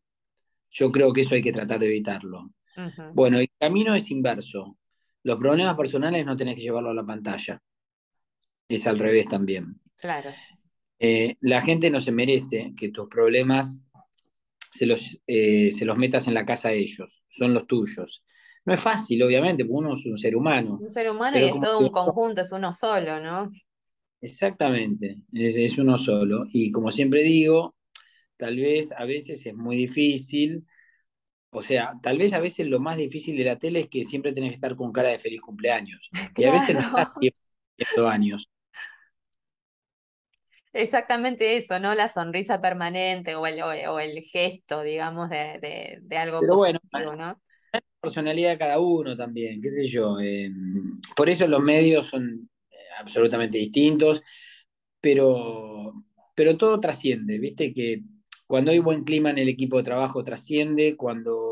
Yo 0.69 0.91
creo 0.91 1.11
que 1.11 1.21
eso 1.21 1.33
hay 1.33 1.41
que 1.41 1.51
tratar 1.51 1.79
de 1.79 1.87
evitarlo. 1.87 2.51
Bueno, 3.13 3.39
el 3.39 3.47
camino 3.57 3.95
es 3.95 4.11
inverso. 4.11 4.77
Los 5.25 5.39
problemas 5.39 5.73
personales 5.75 6.23
no 6.23 6.35
tenés 6.35 6.53
que 6.53 6.61
llevarlo 6.61 6.91
a 6.91 6.93
la 6.93 7.03
pantalla. 7.03 7.59
Es 8.69 8.85
al 8.85 8.99
revés 8.99 9.27
también. 9.27 9.81
Claro. 9.97 10.29
Eh, 10.99 11.35
la 11.41 11.63
gente 11.63 11.89
no 11.89 11.99
se 11.99 12.11
merece 12.11 12.73
que 12.77 12.89
tus 12.89 13.07
problemas 13.07 13.83
se 14.71 14.85
los, 14.85 15.19
eh, 15.25 15.71
se 15.71 15.83
los 15.83 15.97
metas 15.97 16.27
en 16.27 16.35
la 16.35 16.45
casa 16.45 16.69
a 16.69 16.73
ellos, 16.73 17.23
son 17.27 17.55
los 17.55 17.65
tuyos. 17.65 18.23
no 18.65 18.73
es 18.75 18.79
fácil, 18.79 19.23
obviamente, 19.23 19.65
porque 19.65 19.79
uno 19.79 19.93
es 19.93 20.05
un 20.05 20.17
ser 20.17 20.35
humano. 20.35 20.77
Un 20.79 20.89
ser 20.89 21.09
humano 21.09 21.39
y 21.39 21.45
es 21.45 21.59
todo 21.59 21.79
un 21.79 21.89
conjunto, 21.89 22.41
es 22.41 22.51
uno 22.51 22.71
solo, 22.71 23.19
¿no? 23.19 23.51
Exactamente, 24.21 25.23
es, 25.33 25.57
es 25.57 25.79
uno 25.79 25.97
solo. 25.97 26.45
Y 26.51 26.69
como 26.71 26.91
siempre 26.91 27.23
digo, 27.23 27.75
tal 28.37 28.57
vez 28.57 28.91
a 28.91 29.05
veces 29.05 29.43
es 29.43 29.55
muy 29.55 29.75
difícil, 29.75 30.67
o 31.55 31.61
sea, 31.61 31.93
tal 32.01 32.17
vez 32.17 32.33
a 32.33 32.39
veces 32.39 32.67
lo 32.67 32.81
más 32.81 32.97
difícil 32.97 33.37
de 33.37 33.45
la 33.45 33.57
tele 33.57 33.79
es 33.79 33.87
que 33.87 34.03
siempre 34.03 34.33
tenés 34.33 34.51
que 34.51 34.55
estar 34.55 34.75
con 34.75 34.91
cara 34.91 35.09
de 35.09 35.19
feliz 35.19 35.41
cumpleaños. 35.41 36.09
Y 36.37 36.43
a 36.43 36.51
veces 36.51 36.75
no 36.75 36.81
estás 37.77 38.05
años. 38.11 38.51
Exactamente 40.73 41.55
eso, 41.55 41.79
¿no? 41.79 41.95
La 41.95 42.09
sonrisa 42.09 42.59
permanente 42.59 43.35
o 43.35 43.47
el, 43.47 43.61
o 43.61 43.99
el 43.99 44.21
gesto, 44.21 44.81
digamos, 44.81 45.29
de, 45.29 45.99
de, 46.01 46.17
algo 46.17 46.41
Pero 46.41 46.55
bueno, 46.55 46.79
¿no? 46.91 47.41
La 47.71 47.81
personalidad 48.01 48.51
de 48.51 48.57
cada 48.57 48.79
uno 48.79 49.15
también, 49.15 49.61
qué 49.61 49.69
sé 49.69 49.87
yo. 49.87 50.19
Eh, 50.19 50.51
por 51.15 51.29
eso 51.29 51.47
los 51.47 51.61
medios 51.61 52.07
son 52.07 52.49
eh, 52.69 52.75
absolutamente 52.99 53.57
distintos, 53.57 54.21
pero, 54.99 55.93
pero 56.35 56.57
todo 56.57 56.81
trasciende, 56.81 57.39
¿viste? 57.39 57.71
Que 57.71 58.01
cuando 58.45 58.71
hay 58.71 58.79
buen 58.79 59.05
clima 59.05 59.29
en 59.29 59.37
el 59.37 59.47
equipo 59.47 59.77
de 59.77 59.83
trabajo 59.83 60.23
trasciende, 60.25 60.97
cuando 60.97 61.44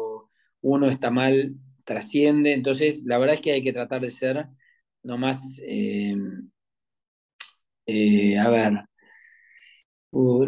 uno 0.64 0.88
está 0.88 1.12
mal 1.12 1.56
trasciende, 1.84 2.54
entonces 2.54 3.04
la 3.06 3.18
verdad 3.18 3.36
es 3.36 3.42
que 3.42 3.52
hay 3.52 3.62
que 3.62 3.74
tratar 3.74 4.02
de 4.02 4.10
ser 4.10 4.48
lo 5.04 5.18
más, 5.18 5.62
eh, 5.66 6.16
eh, 7.86 8.38
a 8.38 8.50
ver, 8.50 8.74
uh, 10.12 10.44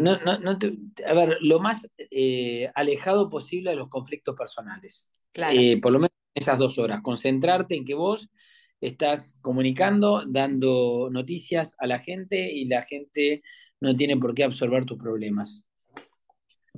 a 1.06 1.12
ver, 1.12 1.36
lo 1.42 1.60
más 1.60 1.88
eh, 2.10 2.70
alejado 2.74 3.28
posible 3.28 3.70
de 3.70 3.76
los 3.76 3.88
conflictos 3.88 4.34
personales. 4.34 5.12
por 5.82 5.92
lo 5.92 5.98
menos 5.98 6.10
esas 6.34 6.58
dos 6.58 6.78
horas, 6.78 7.02
concentrarte 7.02 7.76
en 7.76 7.84
que 7.84 7.94
vos 7.94 8.30
estás 8.80 9.38
comunicando, 9.42 10.24
dando 10.26 11.08
noticias 11.10 11.76
a 11.78 11.86
la 11.86 11.98
gente 11.98 12.50
y 12.52 12.66
la 12.66 12.82
gente 12.82 13.42
no 13.80 13.94
tiene 13.94 14.16
por 14.16 14.34
qué 14.34 14.44
absorber 14.44 14.86
tus 14.86 14.98
problemas. 14.98 15.65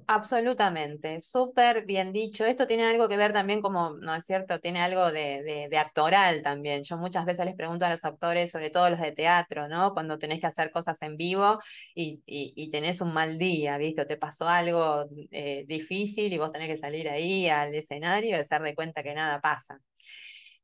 Absolutamente, 0.06 1.20
súper 1.20 1.84
bien 1.84 2.12
dicho. 2.12 2.44
Esto 2.44 2.66
tiene 2.66 2.86
algo 2.86 3.08
que 3.08 3.16
ver 3.16 3.32
también 3.32 3.60
como, 3.60 3.90
¿no 3.90 4.14
es 4.14 4.24
cierto? 4.24 4.60
Tiene 4.60 4.80
algo 4.80 5.10
de, 5.12 5.68
actoral 5.78 6.42
también. 6.42 6.84
Yo 6.84 6.96
muchas 6.96 7.24
veces 7.24 7.46
les 7.46 7.54
pregunto 7.54 7.84
a 7.84 7.90
los 7.90 8.04
actores, 8.04 8.50
sobre 8.50 8.70
todo 8.70 8.90
los 8.90 9.00
de 9.00 9.12
teatro, 9.12 9.68
¿no? 9.68 9.92
Cuando 9.94 10.18
tenés 10.18 10.40
que 10.40 10.46
hacer 10.46 10.70
cosas 10.70 11.00
en 11.02 11.16
vivo 11.16 11.58
y, 11.94 12.22
y, 12.26 12.70
tenés 12.70 13.00
un 13.00 13.12
mal 13.12 13.38
día, 13.38 13.78
¿viste? 13.78 14.04
te 14.06 14.16
pasó 14.16 14.48
algo 14.48 15.06
eh, 15.30 15.64
difícil 15.66 16.32
y 16.32 16.38
vos 16.38 16.52
tenés 16.52 16.68
que 16.68 16.76
salir 16.76 17.08
ahí 17.08 17.48
al 17.48 17.74
escenario 17.74 18.30
y 18.30 18.40
hacer 18.40 18.62
de 18.62 18.74
cuenta 18.74 19.02
que 19.02 19.14
nada 19.14 19.40
pasa. 19.40 19.78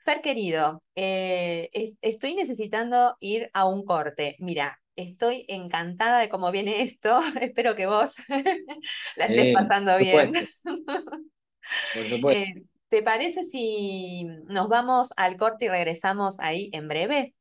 Fer 0.05 0.21
querido, 0.21 0.81
eh, 0.95 1.71
estoy 2.03 2.35
necesitando 2.35 3.17
ir 3.21 3.51
a 3.55 3.67
un 3.67 3.85
corte. 3.85 4.37
Mira, 4.39 4.79
Estoy 4.97 5.45
encantada 5.49 6.21
de 6.21 6.29
cómo 6.29 6.51
viene 6.53 6.83
esto. 6.83 7.21
Espero 7.41 7.75
que 7.75 7.87
vos 7.87 8.15
la 9.17 9.27
estés 9.27 9.47
eh, 9.47 9.55
pasando 9.55 9.97
bien. 9.99 10.33
Por 10.33 10.47
supuesto. 12.09 12.41
Eh, 12.41 12.63
¿Te 12.89 13.03
parece 13.03 13.45
si 13.45 14.25
nos 14.47 14.69
vamos 14.69 15.13
al 15.17 15.37
corte 15.37 15.65
y 15.65 15.69
regresamos 15.69 16.39
ahí 16.39 16.71
en 16.73 16.87
breve? 16.87 17.35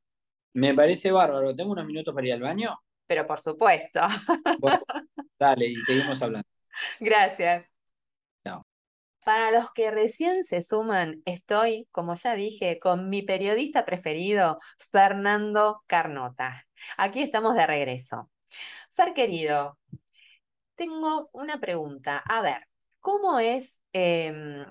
Me 0.53 0.73
parece 0.73 1.11
bárbaro. 1.11 1.55
¿Tengo 1.55 1.71
unos 1.73 1.85
minutos 1.85 2.13
para 2.13 2.27
ir 2.27 2.33
al 2.33 2.41
baño? 2.41 2.75
Pero 3.05 3.27
por 3.27 3.39
supuesto. 3.39 4.01
dale, 5.39 5.67
y 5.67 5.75
seguimos 5.75 6.21
hablando. 6.21 6.47
Gracias. 6.99 7.72
Para 9.25 9.51
los 9.51 9.71
que 9.71 9.89
recién 9.91 10.43
se 10.43 10.61
suman, 10.61 11.21
estoy, 11.25 11.87
como 11.91 12.15
ya 12.15 12.35
dije, 12.35 12.79
con 12.79 13.09
mi 13.09 13.21
periodista 13.21 13.85
preferido, 13.85 14.57
Fernando 14.79 15.83
Carnota. 15.87 16.65
Aquí 16.97 17.21
estamos 17.21 17.55
de 17.55 17.65
regreso. 17.65 18.29
Fer 18.89 19.13
querido, 19.13 19.77
tengo 20.75 21.29
una 21.33 21.59
pregunta. 21.59 22.17
A 22.17 22.41
ver, 22.41 22.67
¿cómo 22.99 23.39
es 23.39 23.81
em, 23.93 24.63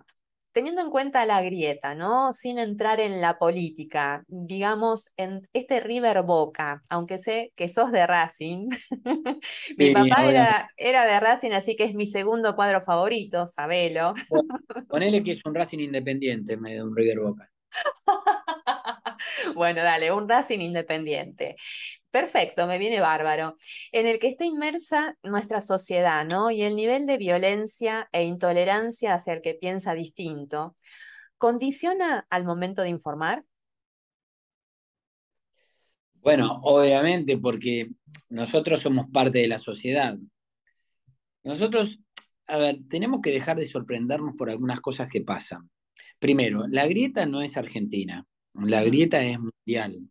teniendo 0.53 0.83
en 0.83 0.91
cuenta 0.91 1.27
la 1.27 1.43
grieta, 1.43 1.95
¿no? 1.95 2.33
Sin 2.33 2.59
entrar 2.59 3.01
en 3.01 3.21
la 3.21 3.39
política, 3.39 4.23
digamos, 4.29 5.11
en 5.17 5.49
este 5.53 5.81
River 5.81 6.23
Boca, 6.23 6.83
aunque 6.89 7.19
sé 7.19 7.53
que 7.57 7.69
sos 7.69 7.91
de 7.91 8.07
Racing. 8.07 8.69
mi 9.77 9.91
papá 9.91 10.29
era, 10.29 10.71
era, 10.77 11.07
de 11.07 11.21
Racing, 11.21 11.53
así 11.53 11.77
que 11.77 11.85
es 11.85 11.95
mi 11.95 12.07
segundo 12.07 12.55
cuadro 12.55 12.81
favorito, 12.81 13.47
sabelo. 13.47 14.15
ponele 14.89 15.23
que 15.23 15.33
es 15.33 15.45
un 15.45 15.55
Racing 15.55 15.79
independiente, 15.79 16.57
me 16.57 16.75
de 16.75 16.83
un 16.83 16.95
River 16.95 17.21
Boca. 17.21 17.51
bueno, 19.55 19.83
dale, 19.83 20.13
un 20.13 20.29
Racing 20.29 20.61
independiente. 20.61 21.57
Perfecto, 22.11 22.67
me 22.67 22.79
viene 22.79 23.01
bárbaro. 23.01 23.57
En 23.91 24.07
el 24.07 24.19
que 24.19 24.29
está 24.29 24.45
inmersa 24.45 25.17
nuestra 25.23 25.61
sociedad, 25.61 26.27
¿no? 26.27 26.51
Y 26.51 26.63
el 26.63 26.77
nivel 26.77 27.07
de 27.07 27.17
violencia 27.17 28.09
e 28.13 28.25
intolerancia 28.25 29.15
hacia 29.15 29.33
el 29.33 29.41
que 29.41 29.55
piensa 29.55 29.95
distinto, 29.95 30.77
¿condiciona 31.39 32.27
al 32.29 32.45
momento 32.45 32.83
de 32.83 32.91
informar? 32.91 33.45
Bueno, 36.15 36.61
obviamente, 36.63 37.37
porque 37.39 37.91
nosotros 38.29 38.81
somos 38.81 39.07
parte 39.11 39.39
de 39.39 39.49
la 39.49 39.59
sociedad. 39.59 40.17
Nosotros, 41.43 41.99
a 42.47 42.59
ver, 42.59 42.79
tenemos 42.89 43.21
que 43.23 43.33
dejar 43.33 43.57
de 43.57 43.67
sorprendernos 43.67 44.35
por 44.37 44.51
algunas 44.51 44.81
cosas 44.81 45.09
que 45.09 45.23
pasan. 45.23 45.69
Primero, 46.19 46.67
la 46.69 46.87
grieta 46.87 47.27
no 47.27 47.43
es 47.43 47.57
argentina, 47.57 48.25
la 48.55 48.83
grieta 48.85 49.23
es 49.23 49.39
mundial. 49.39 50.09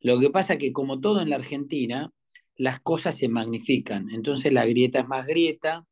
Lo 0.00 0.18
que 0.18 0.30
pasa 0.30 0.54
es 0.54 0.58
que 0.58 0.72
como 0.72 1.00
todo 1.00 1.20
en 1.20 1.30
la 1.30 1.36
Argentina, 1.36 2.10
las 2.56 2.80
cosas 2.80 3.16
se 3.16 3.28
magnifican. 3.28 4.10
Entonces 4.10 4.52
la 4.52 4.66
grieta 4.66 5.00
es 5.00 5.08
más 5.08 5.26
grieta, 5.26 5.86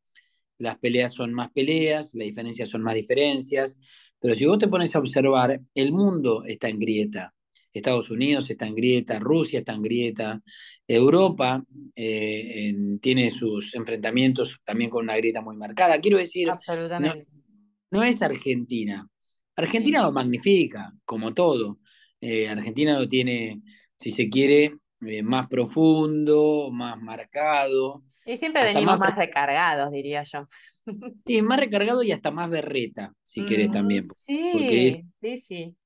las 0.59 0.79
peleas 0.79 1.13
son 1.15 1.33
más 1.33 1.51
peleas, 1.51 2.15
las 2.15 2.27
diferencias 2.27 2.69
son 2.69 2.83
más 2.83 2.95
diferencias. 2.95 3.79
Pero 4.21 4.35
si 4.35 4.47
vos 4.47 4.59
te 4.59 4.69
pones 4.69 4.95
a 4.95 4.99
observar, 4.99 5.61
el 5.75 5.93
mundo 5.93 6.45
está 6.45 6.69
en 6.69 6.79
grieta. 6.79 7.35
Estados 7.73 8.11
Unidos 8.11 8.51
está 8.51 8.67
en 8.67 8.75
grieta, 8.75 9.19
Rusia 9.19 9.61
está 9.61 9.73
en 9.73 9.83
grieta, 9.83 10.43
Europa 10.87 11.65
eh, 11.95 12.75
tiene 13.01 13.31
sus 13.31 13.75
enfrentamientos 13.75 14.61
también 14.65 14.91
con 14.91 15.05
una 15.05 15.17
grieta 15.17 15.43
muy 15.43 15.57
marcada. 15.57 16.01
Quiero 16.01 16.19
decir, 16.19 16.49
No, 17.91 18.03
es 18.03 18.21
Argentina. 18.21 19.09
Argentina 19.57 20.03
lo 20.03 20.13
magnifica, 20.13 20.93
como 21.05 21.33
todo. 21.35 21.79
Eh, 22.21 22.49
Argentina 22.49 22.99
lo 22.99 23.09
tiene, 23.09 23.63
si 23.99 24.11
se 24.11 24.29
quiere, 24.29 24.77
eh, 25.07 25.23
más 25.23 25.49
profundo, 25.49 26.71
más 26.73 27.01
marcado. 27.01 28.05
Y 28.27 28.37
siempre 28.37 28.65
venimos 28.65 28.99
más, 28.99 29.17
recargados, 29.17 29.91
diría 29.93 30.23
yo. 30.23 30.49
Sí, 31.27 31.43
más 31.43 31.61
recargado 31.61 32.03
y 32.03 32.13
hasta 32.13 32.31
más 32.31 32.49
berreta, 32.49 33.13
si 33.23 33.45
querés 33.45 33.71
también. 33.71 34.07
Sí, 34.09 34.91
sí, 35.21 35.37
sí. 35.37 35.77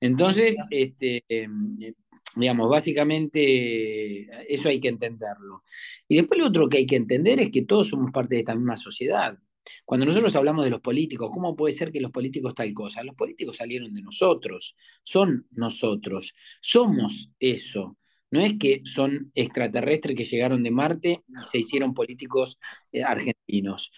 Entonces, 0.00 0.56
este, 0.70 1.22
em, 1.28 1.76
eh, 1.82 1.92
digamos, 2.36 2.70
básicamente 2.70 4.22
eso 4.52 4.70
hay 4.70 4.80
que 4.80 4.88
entenderlo. 4.88 5.62
Y 6.08 6.16
después 6.16 6.40
lo 6.40 6.46
otro 6.46 6.70
que 6.70 6.78
hay 6.78 6.86
que 6.86 6.96
entender 6.96 7.38
es 7.40 7.50
que 7.50 7.66
todos 7.66 7.88
somos 7.88 8.10
parte 8.12 8.36
de 8.36 8.40
esta 8.40 8.54
misma 8.54 8.76
sociedad. 8.76 9.38
Cuando 9.84 10.06
nosotros 10.06 10.34
hablamos 10.36 10.64
de 10.64 10.70
los 10.70 10.80
políticos, 10.80 11.30
¿cómo 11.32 11.56
puede 11.56 11.74
ser 11.74 11.92
que 11.92 12.00
los 12.00 12.10
políticos 12.10 12.54
tal 12.54 12.72
cosa? 12.72 13.02
Los 13.02 13.14
políticos 13.14 13.56
salieron 13.56 13.92
de 13.92 14.02
nosotros, 14.02 14.76
son 15.02 15.46
nosotros, 15.50 16.34
somos 16.60 17.30
eso. 17.38 17.96
No 18.32 18.40
es 18.40 18.54
que 18.58 18.82
son 18.84 19.32
extraterrestres 19.34 20.16
que 20.16 20.24
llegaron 20.24 20.62
de 20.62 20.70
Marte 20.70 21.24
y 21.26 21.42
se 21.42 21.58
hicieron 21.58 21.92
políticos 21.92 22.60
eh, 22.92 23.02
argentinos. 23.02 23.90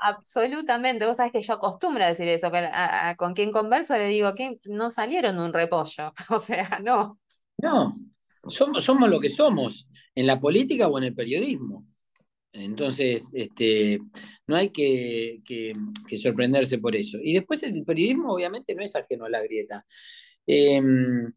absolutamente. 0.00 1.04
Vos 1.04 1.18
sabés 1.18 1.32
que 1.32 1.42
yo 1.42 1.52
acostumbro 1.52 2.04
a 2.04 2.08
decir 2.08 2.26
eso. 2.26 2.50
con 3.18 3.34
quien 3.34 3.52
converso 3.52 3.98
le 3.98 4.08
digo 4.08 4.34
que 4.34 4.58
no 4.64 4.90
salieron 4.90 5.36
de 5.36 5.44
un 5.44 5.52
repollo. 5.52 6.14
O 6.30 6.38
sea, 6.38 6.80
no. 6.82 7.20
No, 7.58 7.94
somos, 8.48 8.82
somos 8.82 9.10
lo 9.10 9.20
que 9.20 9.28
somos 9.28 9.88
en 10.14 10.26
la 10.26 10.40
política 10.40 10.88
o 10.88 10.98
en 10.98 11.04
el 11.04 11.14
periodismo. 11.14 11.86
Entonces, 12.54 13.32
este, 13.34 14.00
no 14.46 14.56
hay 14.56 14.70
que, 14.70 15.42
sorprenderse 16.16 16.78
por 16.78 16.94
eso. 16.94 17.18
Y 17.22 17.34
después 17.34 17.62
el 17.64 17.84
periodismo 17.84 18.32
obviamente 18.32 18.74
no 18.74 18.82
es 18.82 18.94
ajeno 18.94 19.24
a 19.24 19.30
la 19.30 19.42
grieta. 19.42 19.84
Em, 20.46 21.32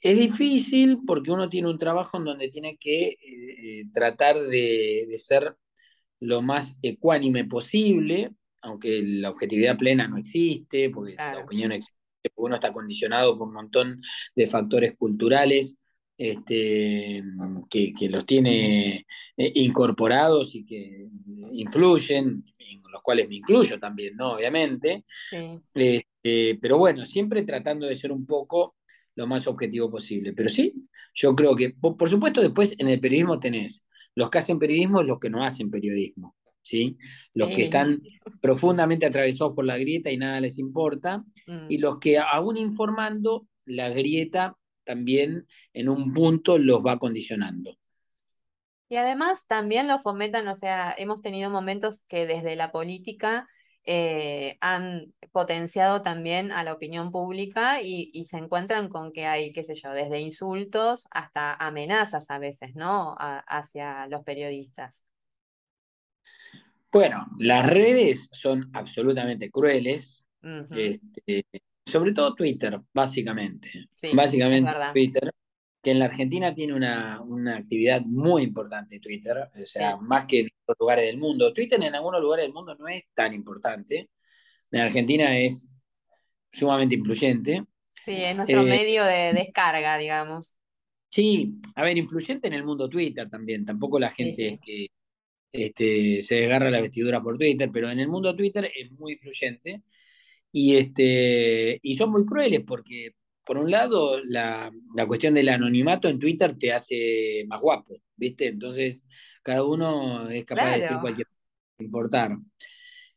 es 0.00 0.18
difícil 0.18 1.00
porque 1.06 1.32
uno 1.32 1.48
tiene 1.48 1.68
un 1.68 1.78
trabajo 1.78 2.16
en 2.18 2.24
donde 2.24 2.48
tiene 2.48 2.76
que 2.76 3.16
eh, 3.20 3.84
tratar 3.92 4.38
de, 4.38 5.08
ser 5.16 5.56
lo 6.20 6.42
más 6.42 6.78
ecuánime 6.82 7.44
posible, 7.44 8.30
aunque 8.60 9.02
la 9.02 9.30
objetividad 9.30 9.76
plena 9.76 10.06
no 10.06 10.18
existe, 10.18 10.90
porque 10.90 11.14
la 11.16 11.40
opinión 11.40 11.72
existe, 11.72 11.98
porque 12.22 12.46
uno 12.46 12.54
está 12.54 12.72
condicionado 12.72 13.36
por 13.36 13.48
un 13.48 13.54
montón 13.54 14.00
de 14.36 14.46
factores 14.46 14.94
culturales 14.96 15.76
este, 16.22 17.20
que, 17.68 18.08
los 18.08 18.24
tiene 18.24 19.06
eh, 19.36 19.52
incorporados 19.54 20.54
y 20.54 20.64
que 20.64 21.08
influyen, 21.50 22.44
en 22.58 22.82
los 22.92 23.02
cuales 23.02 23.28
me 23.28 23.36
incluyo 23.36 23.80
también, 23.80 24.14
¿no? 24.14 24.34
Obviamente. 24.34 25.04
Eh, 25.74 26.58
pero 26.60 26.78
bueno, 26.78 27.04
siempre 27.04 27.42
tratando 27.42 27.88
de 27.88 27.96
ser 27.96 28.12
un 28.12 28.24
poco 28.24 28.76
lo 29.16 29.26
más 29.26 29.48
objetivo 29.48 29.90
posible. 29.90 30.32
Pero 30.32 30.48
sí, 30.48 30.72
yo 31.12 31.34
creo 31.34 31.56
que, 31.56 31.70
por, 31.70 32.08
supuesto, 32.08 32.40
después 32.40 32.76
en 32.78 32.88
el 32.88 33.00
periodismo 33.00 33.40
tenés 33.40 33.84
los 34.14 34.30
que 34.30 34.38
hacen 34.38 34.60
periodismo 34.60 35.02
y 35.02 35.06
los 35.06 35.18
que 35.18 35.28
no 35.30 35.44
hacen 35.44 35.70
periodismo. 35.70 36.36
¿sí? 36.62 36.96
Los 37.34 37.48
que 37.48 37.64
están 37.64 38.00
profundamente 38.40 39.06
atravesados 39.06 39.54
por 39.54 39.64
la 39.64 39.76
grieta 39.76 40.12
y 40.12 40.18
nada 40.18 40.38
les 40.38 40.60
importa, 40.60 41.24
mm. 41.48 41.66
y 41.68 41.78
los 41.78 41.98
que 41.98 42.18
aún 42.18 42.56
informando, 42.56 43.48
la 43.64 43.88
grieta 43.88 44.56
también 44.84 45.46
en 45.72 45.88
un 45.88 46.12
punto 46.12 46.58
los 46.58 46.84
va 46.84 46.98
condicionando. 46.98 47.76
Y 48.88 48.96
además 48.96 49.46
también 49.46 49.88
lo 49.88 49.98
fomentan, 49.98 50.46
o 50.48 50.54
sea, 50.54 50.94
hemos 50.98 51.22
tenido 51.22 51.50
momentos 51.50 52.04
que 52.08 52.26
desde 52.26 52.56
la 52.56 52.72
política 52.72 53.48
eh, 53.84 54.58
han 54.60 55.12
potenciado 55.32 56.02
también 56.02 56.52
a 56.52 56.62
la 56.62 56.74
opinión 56.74 57.10
pública 57.10 57.80
y, 57.82 58.24
se 58.24 58.36
encuentran 58.36 58.88
con 58.88 59.12
que 59.12 59.26
hay, 59.26 59.52
qué 59.52 59.64
sé 59.64 59.74
yo, 59.74 59.90
desde 59.90 60.20
insultos 60.20 61.06
hasta 61.10 61.54
amenazas 61.54 62.30
a 62.30 62.38
veces, 62.38 62.74
¿no? 62.74 63.16
hacia 63.18 64.06
los 64.08 64.22
periodistas. 64.24 65.04
Bueno, 66.92 67.26
las 67.38 67.66
redes 67.66 68.28
son 68.30 68.70
absolutamente 68.74 69.50
crueles, 69.50 70.22
este, 70.70 71.46
sobre 71.84 72.12
todo 72.12 72.34
Twitter, 72.34 72.80
básicamente. 72.92 73.88
básicamente 74.14 74.72
Twitter, 74.92 75.32
que 75.82 75.90
en 75.90 75.98
la 75.98 76.06
Argentina 76.06 76.54
tiene 76.54 76.74
una, 76.74 77.22
actividad 77.56 78.02
muy 78.02 78.42
importante 78.42 79.00
Twitter, 79.00 79.50
o 79.60 79.64
sea, 79.64 79.96
más 79.96 80.26
que 80.26 80.40
en 80.40 80.48
otros 80.62 80.76
lugares 80.78 81.06
del 81.06 81.18
mundo. 81.18 81.52
Twitter 81.52 81.82
en 81.82 81.94
algunos 81.94 82.20
lugares 82.20 82.44
del 82.44 82.52
mundo 82.52 82.74
no 82.76 82.88
es 82.88 83.04
tan 83.14 83.34
importante. 83.34 84.10
En 84.70 84.80
Argentina 84.80 85.38
es 85.38 85.70
sumamente 86.52 86.94
influyente. 86.94 87.64
Sí, 88.04 88.14
es 88.14 88.34
nuestro 88.36 88.62
eh, 88.62 88.64
medio 88.64 89.04
de 89.04 89.32
descarga, 89.32 89.98
digamos. 89.98 90.54
Sí, 91.08 91.60
a 91.74 91.82
ver, 91.82 91.98
influyente 91.98 92.48
en 92.48 92.54
el 92.54 92.64
mundo 92.64 92.88
Twitter 92.88 93.28
también. 93.28 93.64
Tampoco 93.64 93.98
la 93.98 94.10
gente 94.10 94.48
es 94.48 94.60
que 94.60 94.86
este, 95.52 96.20
se 96.22 96.36
desgarra 96.36 96.70
la 96.70 96.80
vestidura 96.80 97.22
por 97.22 97.36
Twitter, 97.36 97.68
pero 97.72 97.90
en 97.90 98.00
el 98.00 98.08
mundo 98.08 98.34
Twitter 98.34 98.70
es 98.74 98.90
muy 98.92 99.12
influyente. 99.12 99.82
Y, 100.52 100.76
este, 100.76 101.80
y 101.82 101.94
son 101.96 102.10
muy 102.10 102.26
crueles 102.26 102.62
porque 102.66 103.14
por 103.44 103.58
un 103.58 103.70
lado, 103.70 104.20
la, 104.24 104.72
cuestión 105.06 105.34
del 105.34 105.48
anonimato 105.48 106.08
en 106.08 106.18
Twitter 106.18 106.56
te 106.56 106.72
hace 106.72 107.44
más 107.48 107.60
guapo, 107.60 107.96
¿viste? 108.16 108.46
Entonces, 108.46 109.04
cada 109.42 109.64
uno 109.64 110.28
es 110.28 110.44
capaz 110.44 110.70
de 110.70 110.80
decir 110.82 110.96
cualquier 111.00 111.26
cosa, 111.26 111.84
importar. 111.84 112.38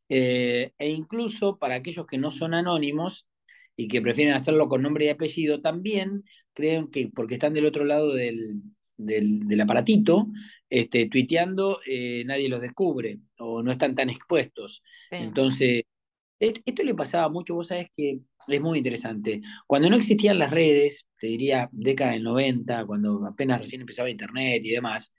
Eh, 0.09 0.71
e 0.77 0.89
incluso 0.89 1.57
para 1.57 1.75
aquellos 1.75 2.05
que 2.05 2.17
no 2.17 2.31
son 2.31 2.53
anónimos 2.53 3.27
y 3.75 3.87
que 3.87 4.01
prefieren 4.01 4.33
hacerlo 4.33 4.67
con 4.67 4.81
nombre 4.81 5.05
y 5.05 5.09
apellido, 5.09 5.61
también 5.61 6.23
creen 6.53 6.89
que 6.89 7.09
porque 7.13 7.35
están 7.35 7.53
del 7.53 7.65
otro 7.65 7.85
lado 7.85 8.13
del, 8.13 8.61
aparatito, 9.61 10.27
este, 10.69 11.07
tuiteando, 11.07 11.81
eh, 11.85 12.23
nadie 12.25 12.49
los 12.49 12.61
descubre 12.61 13.19
o 13.37 13.61
no 13.61 13.71
están 13.71 13.93
tan 13.93 14.09
expuestos. 14.09 14.81
Entonces, 15.11 15.83
esto 16.39 16.83
le 16.83 16.95
pasaba 16.95 17.29
mucho, 17.29 17.55
vos 17.55 17.67
sabés 17.67 17.89
que 17.95 18.19
es 18.47 18.61
muy 18.61 18.77
interesante. 18.77 19.41
Cuando 19.67 19.89
no 19.89 19.95
existían 19.95 20.39
las 20.39 20.51
redes, 20.51 21.07
te 21.17 21.27
diría 21.27 21.69
década 21.71 22.11
del 22.11 22.23
90, 22.23 22.85
cuando 22.85 23.25
apenas 23.25 23.61
recién 23.61 23.81
empezaba 23.81 24.09
Internet 24.09 24.61
y 24.63 24.71
demás, 24.71 25.13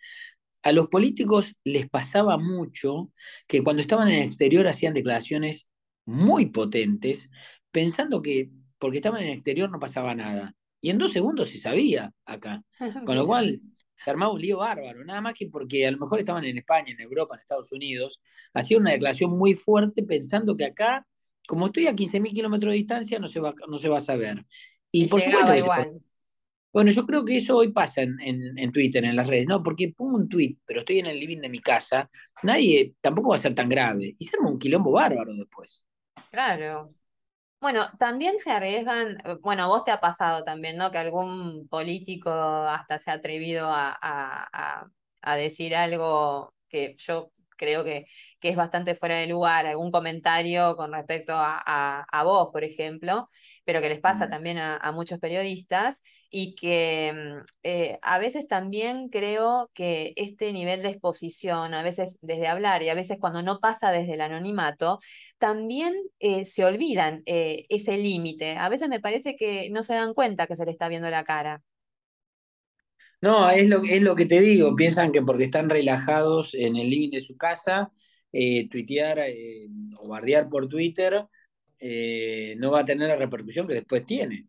a 0.63 0.73
los 0.73 0.89
políticos 0.89 1.57
les 1.65 1.89
pasaba 1.89 2.39
mucho 2.39 3.13
que 3.47 3.63
cuando 3.63 3.83
estaban 3.83 4.09
en 4.09 4.17
el 4.17 4.25
exterior 4.25 4.67
hacían 4.67 4.95
declaraciones 4.95 5.69
muy 6.05 6.47
potentes, 6.47 7.31
pensando 7.71 8.23
que 8.23 8.51
porque 8.79 8.99
estaban 8.99 9.23
en 9.23 9.29
el 9.29 9.35
exterior 9.35 9.71
no 9.71 9.79
pasaba 9.79 10.15
nada. 10.15 10.55
Y 10.81 10.91
en 10.91 10.99
dos 10.99 11.13
segundos 11.13 11.49
se 11.51 11.59
sabía 11.59 12.13
acá. 12.25 12.63
Con 13.07 13.17
lo 13.17 13.27
cual, 13.27 13.61
se 14.07 14.11
armaba 14.13 14.33
un 14.33 14.41
lío 14.41 14.59
bárbaro, 14.59 15.05
nada 15.05 15.21
más 15.21 15.35
que 15.35 15.49
porque 15.49 15.85
a 15.85 15.91
lo 15.91 15.99
mejor 15.99 16.21
estaban 16.21 16.45
en 16.45 16.59
España, 16.59 16.93
en 16.93 17.01
Europa, 17.01 17.35
en 17.35 17.41
Estados 17.41 17.73
Unidos, 17.73 18.23
hacían 18.55 18.83
una 18.83 18.93
declaración 18.93 19.37
muy 19.37 19.55
fuerte 19.55 20.05
pensando 20.05 20.57
que 20.57 20.67
acá 20.67 21.05
como 21.49 21.67
estoy 21.67 21.89
a 21.89 21.95
15.000 21.95 22.33
kilómetros 22.33 22.73
de 22.73 22.77
distancia, 22.77 23.19
no 23.19 23.27
se, 23.27 23.41
va, 23.41 23.53
no 23.69 23.79
se 23.79 23.89
va 23.89 23.99
a 23.99 24.01
saber. 24.01 24.45
Y, 24.93 25.09
por 25.09 25.21
supuesto. 25.21 25.57
Igual. 25.57 26.01
Bueno, 26.73 26.91
yo 26.91 27.05
creo 27.05 27.25
que 27.25 27.39
eso 27.39 27.57
hoy 27.57 27.73
pasa 27.73 28.03
en, 28.03 28.73
Twitter, 28.73 29.05
en 29.05 29.17
las 29.17 29.27
redes, 29.27 29.47
¿no? 29.49 29.63
Porque 29.63 29.95
pongo 29.97 30.17
un 30.17 30.29
tweet, 30.29 30.59
pero 30.65 30.81
estoy 30.81 30.99
en 30.99 31.07
el 31.07 31.19
living 31.19 31.41
de 31.41 31.49
mi 31.49 31.61
casa, 31.61 32.09
nadie 32.43 32.95
tampoco 33.01 33.31
va 33.31 33.37
a 33.37 33.41
ser 33.41 33.55
tan 33.55 33.69
grave. 33.69 34.15
Y 34.19 34.27
se 34.27 34.39
un 34.39 34.59
quilombo 34.59 34.93
bárbaro 34.93 35.35
después. 35.35 35.85
Claro. 36.31 36.91
Bueno, 37.61 37.87
también 37.99 38.39
se 38.39 38.51
arriesgan, 38.51 39.19
bueno, 39.41 39.67
vos 39.69 39.83
te 39.85 39.91
ha 39.91 40.01
pasado 40.01 40.45
también, 40.45 40.77
¿no? 40.77 40.91
Que 40.91 40.99
algún 40.99 41.67
político 41.69 42.31
hasta 42.31 42.99
se 42.99 43.11
ha 43.11 43.15
atrevido 43.15 43.69
a 43.71 44.89
decir 45.37 45.75
algo 45.75 46.55
que 46.69 46.95
yo 46.99 47.33
creo 47.57 47.85
que, 47.85 48.07
que, 48.41 48.51
es 48.51 48.57
bastante 48.57 48.95
fuera 48.95 49.17
de 49.19 49.27
lugar, 49.27 49.67
algún 49.67 49.91
comentario 49.91 50.77
con 50.77 50.93
respecto 50.93 51.33
a, 51.37 52.23
vos, 52.25 52.51
por 52.53 52.65
ejemplo, 52.65 53.31
pero 53.67 53.81
que 53.83 53.89
les 53.89 54.01
pasa 54.01 54.31
también 54.31 54.59
a, 54.59 54.93
muchos 54.93 55.19
periodistas 55.19 56.03
y 56.31 56.55
que 56.55 57.13
mm, 57.13 57.45
eh, 57.65 57.99
a 58.01 58.19
veces 58.21 58.47
también 58.47 59.09
creo 59.09 59.71
que 59.75 60.15
este 60.17 60.53
nivel 60.53 60.83
de 60.83 60.91
exposición, 60.91 61.75
a 61.75 61.83
veces 61.83 62.17
desde 62.23 62.47
hablar 62.47 62.85
y 62.85 62.91
a 62.91 62.95
veces 62.95 63.19
cuando 63.21 63.43
no 63.43 63.59
pasa 63.59 63.91
desde 63.91 64.15
el 64.15 64.21
anonimato, 64.21 65.01
también 65.39 65.95
eh, 66.21 66.45
se 66.45 66.65
olvidan 66.65 67.23
eh, 67.27 67.67
ese 67.69 67.99
límite. 67.99 68.57
A 68.57 68.69
veces 68.69 68.89
me 68.89 69.01
parece 69.01 69.35
que 69.35 69.69
no 69.71 69.83
se 69.83 69.95
dan 69.95 70.15
cuenta 70.15 70.47
que 70.47 70.55
se 70.55 70.65
le 70.65 70.71
está 70.71 70.89
viendo 70.89 71.11
la 71.11 71.25
cara. 71.25 71.61
No, 73.21 73.51
es 73.51 73.69
lo, 73.69 73.83
es 73.83 74.01
lo 74.01 74.15
que 74.15 74.27
te 74.27 74.41
digo, 74.41 74.77
piensan 74.77 75.11
que 75.11 75.23
porque 75.23 75.45
están 75.45 75.69
relajados 75.69 76.55
en 76.55 76.77
el 76.77 76.89
living 76.89 77.11
de 77.11 77.21
su 77.21 77.37
casa, 77.37 77.91
tuitear 78.71 79.19
o 79.99 80.09
bardear 80.09 80.49
por 80.49 80.69
Twitter 80.69 81.27
eh, 81.79 82.55
no 82.59 82.71
va 82.71 82.81
a 82.81 82.85
tener 82.85 83.09
la 83.09 83.17
repercusión 83.17 83.67
que 83.67 83.75
después 83.75 84.05
tiene. 84.05 84.47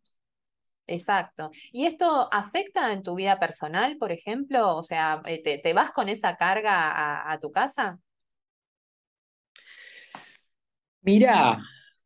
Exacto. 0.86 1.52
¿Y 1.72 1.86
esto 1.86 2.30
afecta 2.32 2.94
en 2.94 3.04
tu 3.04 3.16
vida 3.16 3.40
personal, 3.40 3.98
por 3.98 4.12
ejemplo? 4.12 4.76
O 4.76 4.84
sea, 4.84 5.22
¿te, 5.24 5.74
vas 5.74 5.92
con 5.92 6.08
esa 6.08 6.38
carga 6.38 7.30
a, 7.30 7.40
tu 7.40 7.52
casa? 7.52 8.00
Mirá, 11.02 11.58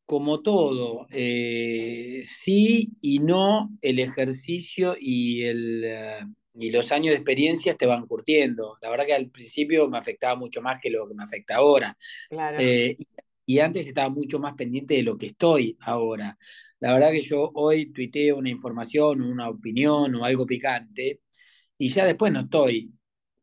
como 0.05 0.41
todo, 0.41 1.05
sí 1.12 2.91
y 3.01 3.19
no 3.19 3.69
el 3.81 3.99
ejercicio 3.99 4.95
y 4.99 5.43
el, 5.43 5.86
y 6.53 6.69
los 6.69 6.91
años 6.91 7.12
de 7.12 7.15
experiencia 7.15 7.75
te 7.75 7.86
van 7.86 8.05
curtiendo. 8.05 8.77
La 8.81 8.89
verdad 8.89 9.05
que 9.05 9.13
al 9.13 9.29
principio 9.29 9.88
me 9.88 9.97
afectaba 9.97 10.36
mucho 10.36 10.62
más 10.62 10.79
que 10.81 10.89
lo 10.89 11.07
que 11.07 11.13
me 11.13 11.23
afecta 11.23 11.55
ahora. 11.55 11.95
Eh, 12.60 12.95
y, 12.97 13.07
antes 13.59 13.87
estaba 13.87 14.09
mucho 14.09 14.39
más 14.39 14.53
pendiente 14.55 14.95
de 14.95 15.03
lo 15.03 15.17
que 15.17 15.27
estoy 15.27 15.77
ahora. 15.81 16.37
La 16.79 16.93
verdad 16.93 17.11
que 17.11 17.21
yo 17.21 17.51
hoy 17.55 17.91
tuiteo 17.91 18.37
una 18.37 18.49
información, 18.49 19.21
una 19.21 19.49
opinión 19.49 20.13
o 20.15 20.25
algo 20.25 20.45
picante 20.45 21.21
y 21.77 21.89
ya 21.89 22.05
después 22.05 22.31
no 22.31 22.41
estoy 22.41 22.93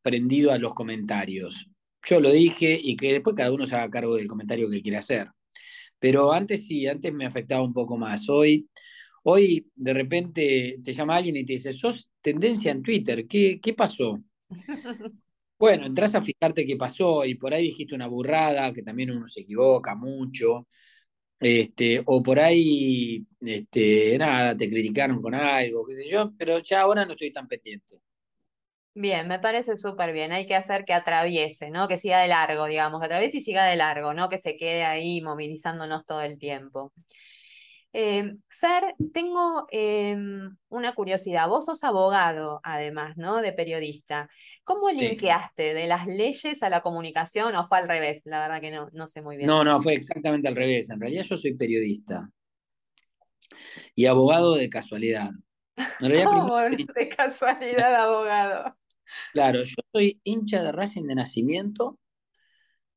prendido 0.02 0.52
a 0.52 0.58
los 0.58 0.74
comentarios. 0.74 1.68
Yo 2.04 2.20
lo 2.20 2.30
dije 2.30 2.78
y 2.82 2.96
que 2.96 3.12
después 3.12 3.36
cada 3.36 3.52
uno 3.52 3.66
se 3.66 3.76
haga 3.76 3.90
cargo 3.90 4.16
del 4.16 4.26
comentario 4.28 4.70
que 4.70 4.82
quiere 4.82 4.98
hacer. 4.98 5.28
Pero 5.98 6.32
antes 6.32 6.66
sí, 6.66 6.86
antes 6.86 7.12
me 7.12 7.26
afectaba 7.26 7.62
un 7.62 7.72
poco 7.74 7.96
más. 7.96 8.28
Hoy 8.28 8.68
Hoy 9.30 9.70
de 9.74 9.92
repente 9.94 10.78
te 10.82 10.92
llama 10.94 11.16
alguien 11.16 11.36
y 11.36 11.44
te 11.44 11.52
dice, 11.54 11.72
sos 11.74 12.10
tendencia 12.22 12.72
en 12.72 12.82
Twitter, 12.82 13.26
¿qué, 13.26 13.60
qué 13.60 13.74
pasó? 13.74 14.22
Bueno, 15.58 15.86
entras 15.86 16.14
a 16.14 16.22
fijarte 16.22 16.64
qué 16.64 16.76
pasó 16.76 17.24
y 17.24 17.34
por 17.34 17.52
ahí 17.52 17.64
dijiste 17.64 17.94
una 17.94 18.06
burrada, 18.06 18.72
que 18.72 18.82
también 18.82 19.10
uno 19.10 19.26
se 19.26 19.40
equivoca 19.40 19.94
mucho, 19.96 20.66
este, 21.40 22.02
o 22.06 22.22
por 22.22 22.38
ahí, 22.40 23.26
este, 23.40 24.16
nada, 24.18 24.56
te 24.56 24.68
criticaron 24.70 25.20
con 25.22 25.34
algo, 25.34 25.86
qué 25.86 25.96
sé 25.96 26.08
yo, 26.08 26.32
pero 26.38 26.58
ya 26.60 26.82
ahora 26.82 27.04
no 27.04 27.12
estoy 27.12 27.32
tan 27.32 27.48
pendiente. 27.48 28.00
Bien, 28.94 29.28
me 29.28 29.38
parece 29.38 29.76
súper 29.76 30.12
bien. 30.12 30.32
Hay 30.32 30.44
que 30.44 30.56
hacer 30.56 30.84
que 30.84 30.92
atraviese, 30.92 31.70
¿no? 31.70 31.86
Que 31.86 31.98
siga 31.98 32.20
de 32.20 32.28
largo, 32.28 32.66
digamos, 32.66 32.98
que 33.00 33.06
atraviese 33.06 33.36
y 33.38 33.40
siga 33.40 33.64
de 33.64 33.76
largo, 33.76 34.12
¿no? 34.12 34.28
Que 34.28 34.38
se 34.38 34.56
quede 34.56 34.84
ahí 34.84 35.20
movilizándonos 35.22 36.04
todo 36.04 36.20
el 36.22 36.38
tiempo. 36.38 36.92
Eh, 37.92 38.34
Fer, 38.48 38.94
tengo 39.12 39.66
em, 39.70 40.56
una 40.68 40.94
curiosidad. 40.94 41.48
Vos 41.48 41.64
sos 41.64 41.82
abogado, 41.84 42.60
además, 42.62 43.16
¿no? 43.16 43.40
De 43.40 43.52
periodista. 43.52 44.28
¿Cómo 44.64 44.90
linkeaste 44.90 45.74
de 45.74 45.86
las 45.86 46.06
leyes 46.06 46.62
a 46.62 46.68
la 46.68 46.82
comunicación 46.82 47.54
o 47.56 47.64
fue 47.64 47.78
al 47.78 47.88
revés? 47.88 48.22
La 48.24 48.40
verdad 48.40 48.60
que 48.60 48.70
no, 48.70 48.88
no 48.92 49.08
sé 49.08 49.22
muy 49.22 49.36
bien. 49.36 49.46
No, 49.46 49.64
no, 49.64 49.80
fue 49.80 49.94
exactamente 49.94 50.48
al 50.48 50.56
revés. 50.56 50.90
En 50.90 51.00
realidad 51.00 51.24
yo 51.24 51.36
soy 51.36 51.54
periodista 51.54 52.28
y 53.94 54.06
abogado 54.06 54.54
de 54.54 54.68
casualidad. 54.68 55.30
de 56.94 57.08
casualidad 57.08 57.94
abogado? 57.94 58.74
Claro, 59.32 59.62
yo 59.62 59.76
soy 59.90 60.20
hincha 60.22 60.62
de 60.62 60.70
Racing 60.70 61.04
de 61.04 61.14
nacimiento, 61.14 61.98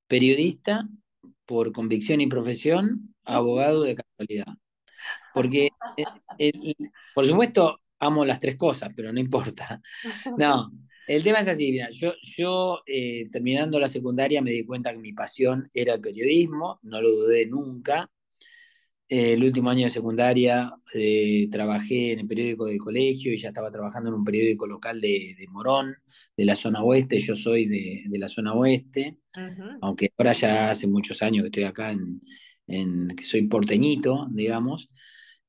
periodista 0.08 0.90
por 1.46 1.72
convicción 1.72 2.20
y 2.20 2.28
profesión, 2.28 3.16
abogado 3.24 3.84
de 3.84 3.96
casualidad. 3.96 4.58
Porque, 5.34 5.70
eh, 6.38 6.74
por 7.14 7.26
supuesto, 7.26 7.80
amo 8.00 8.26
las 8.26 8.40
tres 8.40 8.56
cosas, 8.56 8.92
pero 8.96 9.12
no 9.14 9.20
importa. 9.20 9.82
No, 10.38 10.72
el 11.08 11.24
tema 11.24 11.40
es 11.40 11.48
así, 11.48 11.72
mira, 11.72 11.90
yo, 11.92 12.14
yo 12.22 12.82
eh, 12.86 13.28
terminando 13.32 13.80
la 13.80 13.88
secundaria 13.88 14.42
me 14.42 14.52
di 14.52 14.64
cuenta 14.66 14.92
que 14.92 15.00
mi 15.00 15.14
pasión 15.14 15.70
era 15.74 15.96
el 15.96 16.02
periodismo, 16.02 16.80
no 16.84 17.02
lo 17.02 17.10
dudé 17.10 17.46
nunca. 17.48 18.10
Eh, 19.10 19.34
el 19.34 19.44
último 19.44 19.70
año 19.70 19.84
de 19.84 19.90
secundaria 19.90 20.74
trabajé 21.52 22.14
en 22.14 22.20
el 22.20 22.28
periódico 22.28 22.66
de 22.66 22.78
colegio 22.78 23.34
y 23.34 23.38
ya 23.38 23.50
estaba 23.50 23.70
trabajando 23.70 24.10
en 24.10 24.16
un 24.16 24.24
periódico 24.24 24.66
local 24.66 25.02
de, 25.02 25.36
Morón, 25.50 25.96
de 26.38 26.46
la 26.46 26.56
zona 26.56 26.82
oeste. 26.82 27.20
Yo 27.20 27.36
soy 27.36 27.66
de, 27.66 28.18
la 28.18 28.30
zona 28.30 28.54
oeste, 28.54 29.18
aunque 29.82 30.14
ahora 30.18 30.32
ya 30.32 30.72
hace 30.72 30.88
muchos 30.88 31.22
años 31.22 31.44
que 31.44 31.48
estoy 31.48 31.64
acá, 31.64 31.92
en, 31.92 32.22
que 33.10 33.24
soy 33.24 33.48
porteñito, 33.48 34.28
digamos. 34.32 34.90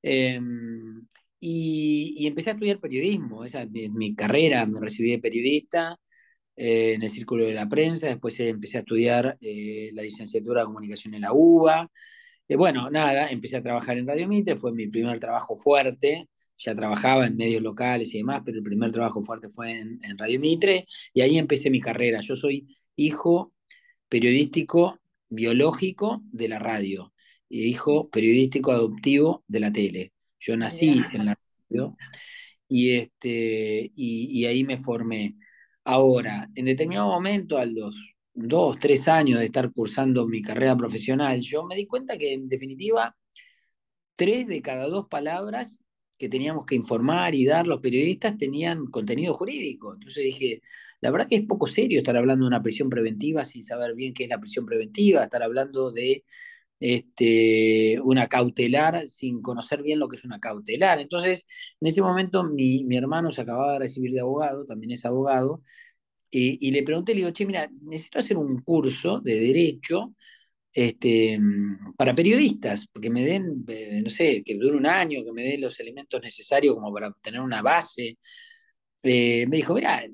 Em, 0.03 1.07
y, 1.41 2.27
empecé 2.27 2.51
a 2.51 2.53
estudiar 2.55 2.81
periodismo, 2.81 3.45
esa 3.45 3.63
es 3.63 3.71
mi, 3.91 4.15
carrera, 4.15 4.67
me 4.67 4.81
recibí 4.81 5.11
de 5.11 5.19
periodista 5.19 5.99
eh, 6.57 6.95
en 6.95 7.03
el 7.03 7.11
Círculo 7.11 7.45
de 7.47 7.55
la 7.55 7.69
Prensa, 7.69 8.09
después 8.09 8.39
empecé 8.41 8.79
a 8.79 8.81
estudiar 8.81 9.39
la 9.41 10.03
licenciatura 10.03 10.61
de 10.61 10.67
comunicación 10.67 11.15
en 11.15 11.23
la 11.23 11.33
UBA. 11.33 11.91
Eh, 12.49 12.57
bueno, 12.57 12.91
nada, 12.91 13.29
empecé 13.31 13.57
a 13.57 13.63
trabajar 13.63 13.97
en 13.99 14.07
Radio 14.07 14.29
Mitre, 14.29 14.57
fue 14.57 14.73
mi 14.73 14.87
primer 14.89 15.19
trabajo 15.21 15.57
fuerte, 15.57 16.29
ya 16.59 16.75
trabajaba 16.75 17.27
en 17.27 17.37
medios 17.37 17.63
locales 17.63 18.15
y 18.15 18.19
demás, 18.19 18.43
pero 18.45 18.59
el 18.59 18.65
primer 18.65 18.93
trabajo 18.93 19.23
fuerte 19.23 19.49
fue 19.49 19.73
en, 19.73 20.01
Radio 20.19 20.39
Mitre 20.41 20.85
y 21.15 21.23
ahí 21.23 21.39
empecé 21.39 21.71
mi 21.71 21.81
carrera. 21.81 22.21
Yo 22.21 22.37
soy 22.37 22.67
hijo 22.97 23.53
periodístico 24.09 24.99
biológico 25.29 26.23
de 26.31 26.49
la 26.49 26.59
radio 26.59 27.12
hijo 27.61 28.09
periodístico 28.11 28.73
adoptivo 28.73 29.45
de 29.47 29.61
la 29.61 29.73
tele. 29.73 30.13
Yo 30.39 30.57
nací 30.57 31.03
en 31.13 31.27
la 31.27 31.37
radio 31.71 31.97
y, 32.69 32.93
este, 32.93 33.91
y 33.95 34.45
ahí 34.47 34.65
me 34.65 34.77
formé. 34.79 35.37
Ahora, 35.85 36.49
en 36.55 36.67
determinado 36.67 37.09
momento, 37.09 37.59
a 37.59 37.67
los 37.67 38.15
dos, 38.35 38.79
tres 38.79 39.09
años 39.09 39.41
de 39.41 39.47
estar 39.47 39.73
cursando 39.73 40.27
mi 40.27 40.43
carrera 40.43 40.77
profesional, 40.77 41.41
yo 41.41 41.65
me 41.65 41.77
di 41.77 41.87
cuenta 41.87 42.17
que 42.17 42.33
en 42.33 42.49
definitiva, 42.49 43.17
tres 44.17 44.47
de 44.47 44.63
cada 44.63 44.87
dos 44.89 45.07
palabras 45.09 45.83
que 46.19 46.29
teníamos 46.29 46.67
que 46.67 46.77
informar 46.77 47.35
y 47.35 47.45
dar 47.45 47.67
los 47.67 47.81
periodistas 47.81 48.39
tenían 48.39 48.87
contenido 48.87 49.35
jurídico. 49.35 49.95
Entonces 49.95 50.23
dije, 50.25 50.63
la 51.01 51.11
verdad 51.11 51.27
que 51.29 51.37
es 51.37 51.43
poco 51.43 51.67
serio 51.67 51.99
estar 51.99 52.17
hablando 52.17 52.45
de 52.45 52.49
una 52.49 52.63
prisión 52.63 52.89
preventiva 52.89 53.45
sin 53.45 53.65
saber 53.65 53.95
bien 53.95 54.15
qué 54.15 54.25
es 54.25 54.31
la 54.31 54.39
prisión 54.39 54.65
preventiva, 54.65 55.25
estar 55.25 55.43
hablando 55.43 55.91
de 55.91 56.25
este, 56.83 58.01
una 58.03 58.29
cautelar 58.29 59.09
sin 59.09 59.43
conocer 59.43 59.83
bien 59.83 59.99
lo 60.01 60.09
que 60.09 60.17
es 60.17 60.25
una 60.25 60.41
cautelar. 60.41 61.01
Entonces, 61.01 61.47
en 61.81 61.89
ese 61.89 62.03
momento 62.03 62.45
mi, 62.45 62.85
mi 62.85 62.97
hermano 62.97 63.31
se 63.33 63.43
acababa 63.43 63.75
de 63.75 63.79
recibir 63.81 64.13
de 64.13 64.21
abogado, 64.21 64.67
también 64.67 64.93
es 64.93 65.05
abogado, 65.05 65.63
y, 66.35 66.71
le 66.73 66.83
pregunté, 66.83 67.13
le 67.13 67.21
digo, 67.21 67.33
che, 67.33 67.45
mira, 67.47 67.69
necesito 67.83 68.19
hacer 68.19 68.39
un 68.39 68.63
curso 68.63 69.21
de 69.21 69.39
derecho 69.39 70.15
este, 70.73 71.39
para 71.97 72.15
periodistas, 72.15 72.89
porque 72.89 73.11
me 73.11 73.25
den, 73.25 73.65
eh, 73.69 74.01
no 74.03 74.11
sé, 74.11 74.43
que 74.45 74.57
dure 74.57 74.77
un 74.77 74.87
año, 74.87 75.25
que 75.25 75.33
me 75.33 75.43
den 75.45 75.61
los 75.61 75.79
elementos 75.81 76.23
necesarios 76.23 76.75
como 76.75 76.93
para 76.93 77.13
tener 77.23 77.41
una 77.41 77.63
base. 77.63 78.19
Eh, 79.03 79.47
me 79.49 79.57
dijo, 79.59 79.75
mira, 79.75 80.05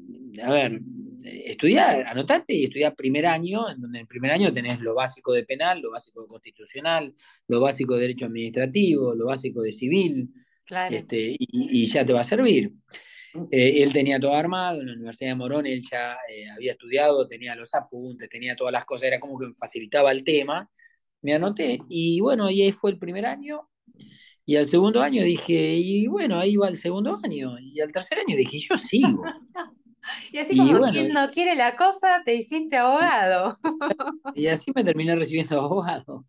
a 0.43 0.51
ver, 0.53 0.81
estudiar, 1.25 2.07
anotate 2.07 2.55
y 2.55 2.65
estudiar 2.65 2.95
primer 2.95 3.27
año, 3.27 3.69
en 3.71 3.81
donde 3.81 4.01
en 4.01 4.07
primer 4.07 4.31
año 4.31 4.53
tenés 4.53 4.81
lo 4.81 4.95
básico 4.95 5.33
de 5.33 5.45
penal, 5.45 5.81
lo 5.81 5.91
básico 5.91 6.23
de 6.23 6.29
constitucional, 6.29 7.15
lo 7.47 7.61
básico 7.61 7.95
de 7.95 8.01
derecho 8.03 8.27
administrativo, 8.27 9.15
lo 9.15 9.27
básico 9.27 9.63
de 9.63 9.73
civil, 9.73 10.31
este, 10.91 11.37
y, 11.39 11.87
ya 11.87 12.05
te 12.05 12.13
va 12.13 12.21
a 12.21 12.25
servir. 12.25 12.73
Eh, 13.51 13.83
él 13.83 13.93
tenía 13.93 14.19
todo 14.19 14.35
armado 14.35 14.81
en 14.81 14.87
la 14.87 14.93
Universidad 14.95 15.31
de 15.31 15.35
Morón, 15.37 15.67
él 15.67 15.83
ya 15.91 16.15
eh, 16.31 16.49
había 16.55 16.73
estudiado, 16.73 17.27
tenía 17.27 17.55
los 17.55 17.75
apuntes, 17.75 18.29
tenía 18.29 18.57
todas 18.57 18.73
las 18.73 18.85
cosas, 18.85 19.09
era 19.09 19.21
como 19.21 19.39
que 19.39 19.47
facilitaba 19.59 20.13
el 20.13 20.25
tema. 20.25 20.71
Me 21.23 21.35
anoté 21.35 21.81
y 21.89 22.21
bueno, 22.21 22.51
y 22.51 22.63
ahí 22.63 22.73
fue 22.73 22.91
el 22.91 22.99
primer 22.99 23.27
año. 23.27 23.69
Y 24.47 24.57
al 24.57 24.67
segundo 24.67 25.03
año 25.03 25.23
dije, 25.23 25.77
y 25.77 26.07
bueno, 26.07 26.39
ahí 26.39 26.57
va 26.57 26.69
el 26.69 26.77
segundo 26.79 27.21
año. 27.23 27.59
Y 27.59 27.81
al 27.81 27.93
tercer 27.93 28.19
año 28.19 28.37
dije, 28.37 28.59
yo 28.59 28.79
sigo. 28.79 29.23
y 30.33 30.39
así 30.39 30.57
como 30.57 30.85
quien 30.87 31.13
no 31.13 31.31
quiere 31.31 31.55
la 31.55 31.77
cosa, 31.77 32.23
te 32.25 32.35
hiciste 32.35 32.77
abogado. 32.77 33.59
y 34.35 34.47
así 34.47 34.71
me 34.75 34.85
terminé 34.85 35.17
recibiendo 35.17 35.61
abogado. 35.61 36.25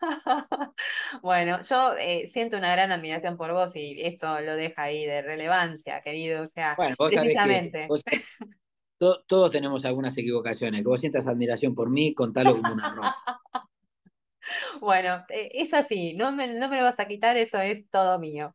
Bueno, 1.22 1.60
yo 1.68 1.94
eh, 1.98 2.26
siento 2.26 2.56
una 2.56 2.72
gran 2.72 2.90
admiración 2.90 3.36
por 3.36 3.52
vos 3.52 3.76
y 3.76 4.00
esto 4.02 4.40
lo 4.40 4.56
deja 4.56 4.84
ahí 4.84 5.06
de 5.06 5.22
relevancia, 5.22 6.00
querido. 6.02 6.42
O 6.42 6.46
sea, 6.46 6.74
bueno, 6.76 6.96
vos 6.98 7.12
precisamente. 7.12 7.86
todos 8.98 9.50
tenemos 9.50 9.84
algunas 9.84 10.16
equivocaciones. 10.16 10.82
Que 10.82 10.88
vos 10.88 11.00
sientas 11.00 11.28
admiración 11.28 11.74
por 11.74 11.90
mí, 11.90 12.14
contalo 12.14 12.56
como 12.56 12.72
un 12.72 12.80
error. 12.80 13.04
Bueno, 14.80 15.24
eh, 15.28 15.50
es 15.54 15.72
así, 15.74 16.14
no 16.14 16.32
me, 16.32 16.48
no 16.48 16.68
me 16.68 16.76
lo 16.76 16.82
vas 16.82 16.98
a 16.98 17.06
quitar, 17.06 17.36
eso 17.36 17.60
es 17.60 17.88
todo 17.88 18.18
mío. 18.18 18.54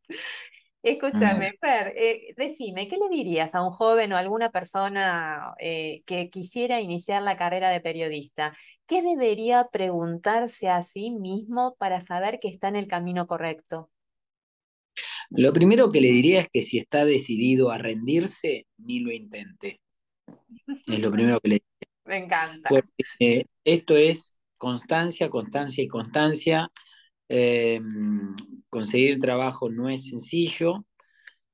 Escúchame, 0.88 1.52
Fer, 1.60 1.94
eh, 1.98 2.34
decime, 2.38 2.88
¿qué 2.88 2.96
le 2.96 3.10
dirías 3.10 3.56
a 3.56 3.62
un 3.62 3.72
joven 3.72 4.14
o 4.14 4.16
a 4.16 4.20
alguna 4.20 4.52
persona 4.52 5.54
eh, 5.60 6.02
que 6.06 6.30
quisiera 6.30 6.80
iniciar 6.80 7.24
la 7.24 7.36
carrera 7.36 7.70
de 7.72 7.82
periodista? 7.82 8.56
¿Qué 8.86 9.02
debería 9.02 9.68
preguntarse 9.70 10.70
a 10.70 10.82
sí 10.82 11.12
mismo 11.12 11.76
para 11.78 12.00
saber 12.00 12.40
que 12.40 12.48
está 12.48 12.70
en 12.70 12.78
el 12.78 12.88
camino 12.88 13.28
correcto? 13.28 13.90
Lo 15.30 15.52
primero 15.52 15.92
que 15.92 16.00
le 16.00 16.08
diría 16.08 16.40
es 16.40 16.48
que 16.48 16.62
si 16.62 16.78
está 16.78 17.04
decidido 17.04 17.70
a 17.70 17.78
rendirse, 17.78 18.66
ni 18.78 19.02
lo 19.02 19.12
intente. 19.12 19.82
Es 20.88 21.02
lo 21.02 21.12
primero 21.12 21.42
que 21.42 21.50
le 21.50 21.56
diría. 21.56 21.68
Me 22.06 22.18
encanta. 22.20 22.70
Porque 22.70 23.46
esto 23.66 23.98
es 23.98 24.34
constancia, 24.58 25.30
constancia 25.30 25.84
y 25.84 25.90
constancia. 25.90 26.72
Em, 27.30 28.36
conseguir 28.70 29.20
trabajo 29.20 29.70
no 29.70 29.90
es 29.90 30.08
sencillo. 30.08 30.86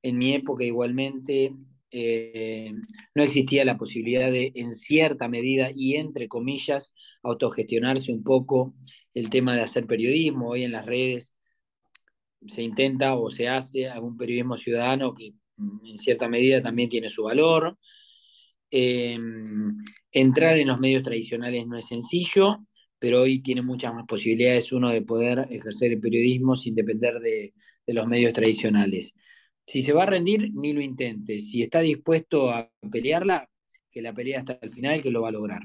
En 0.02 0.18
mi 0.18 0.34
época 0.34 0.64
igualmente 0.64 1.54
eh, 1.90 2.72
no 3.14 3.22
existía 3.22 3.64
la 3.64 3.76
posibilidad 3.78 4.30
de, 4.30 4.52
en 4.54 4.72
cierta 4.72 5.28
medida 5.28 5.70
y 5.74 5.94
entre 5.96 6.28
comillas, 6.28 6.94
autogestionarse 7.22 8.12
un 8.12 8.22
poco 8.22 8.74
el 9.14 9.30
tema 9.30 9.54
de 9.54 9.62
hacer 9.62 9.86
periodismo. 9.86 10.50
Hoy 10.50 10.64
en 10.64 10.72
las 10.72 10.86
redes 10.86 11.34
se 12.46 12.62
intenta 12.62 13.14
o 13.16 13.30
se 13.30 13.48
hace 13.48 13.88
algún 13.88 14.16
periodismo 14.16 14.56
ciudadano 14.56 15.14
que 15.14 15.34
mm, 15.56 15.86
en 15.86 15.98
cierta 15.98 16.28
medida 16.28 16.62
también 16.62 16.88
tiene 16.88 17.08
su 17.08 17.24
valor. 17.24 17.78
Em, 18.70 19.74
entrar 20.12 20.58
en 20.58 20.68
los 20.68 20.80
medios 20.80 21.02
tradicionales 21.02 21.66
no 21.66 21.76
es 21.78 21.86
sencillo 21.86 22.66
pero 22.98 23.22
hoy 23.22 23.40
tiene 23.40 23.62
muchas 23.62 23.94
más 23.94 24.06
posibilidades 24.06 24.72
uno 24.72 24.90
de 24.90 25.02
poder 25.02 25.46
ejercer 25.50 25.92
el 25.92 26.00
periodismo 26.00 26.56
sin 26.56 26.74
depender 26.74 27.20
de, 27.20 27.52
los 27.86 28.06
medios 28.06 28.32
tradicionales. 28.32 29.14
Si 29.66 29.82
se 29.82 29.92
va 29.92 30.04
a 30.04 30.06
rendir, 30.06 30.50
ni 30.54 30.72
lo 30.72 30.80
intente. 30.80 31.38
Si 31.38 31.62
está 31.62 31.80
dispuesto 31.80 32.50
a 32.50 32.70
pelearla, 32.90 33.48
que 33.90 34.00
la 34.00 34.12
pelea 34.12 34.40
hasta 34.40 34.58
el 34.62 34.70
final, 34.70 35.02
que 35.02 35.10
lo 35.10 35.22
va 35.22 35.28
a 35.28 35.32
lograr. 35.32 35.62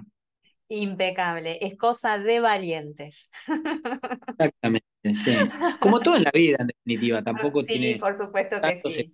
Impecable, 0.67 1.57
es 1.65 1.77
cosa 1.77 2.19
de 2.19 2.39
valientes. 2.39 3.29
Exactamente, 4.27 4.85
sí. 5.13 5.31
Como 5.79 5.99
todo 5.99 6.17
en 6.17 6.23
la 6.23 6.31
vida, 6.31 6.57
en 6.59 6.67
definitiva, 6.67 7.23
tampoco 7.23 7.63
tiene. 7.65 7.93
Sí, 7.93 7.99
por 7.99 8.17
supuesto 8.17 8.61
que 8.61 8.75
sí 8.75 9.11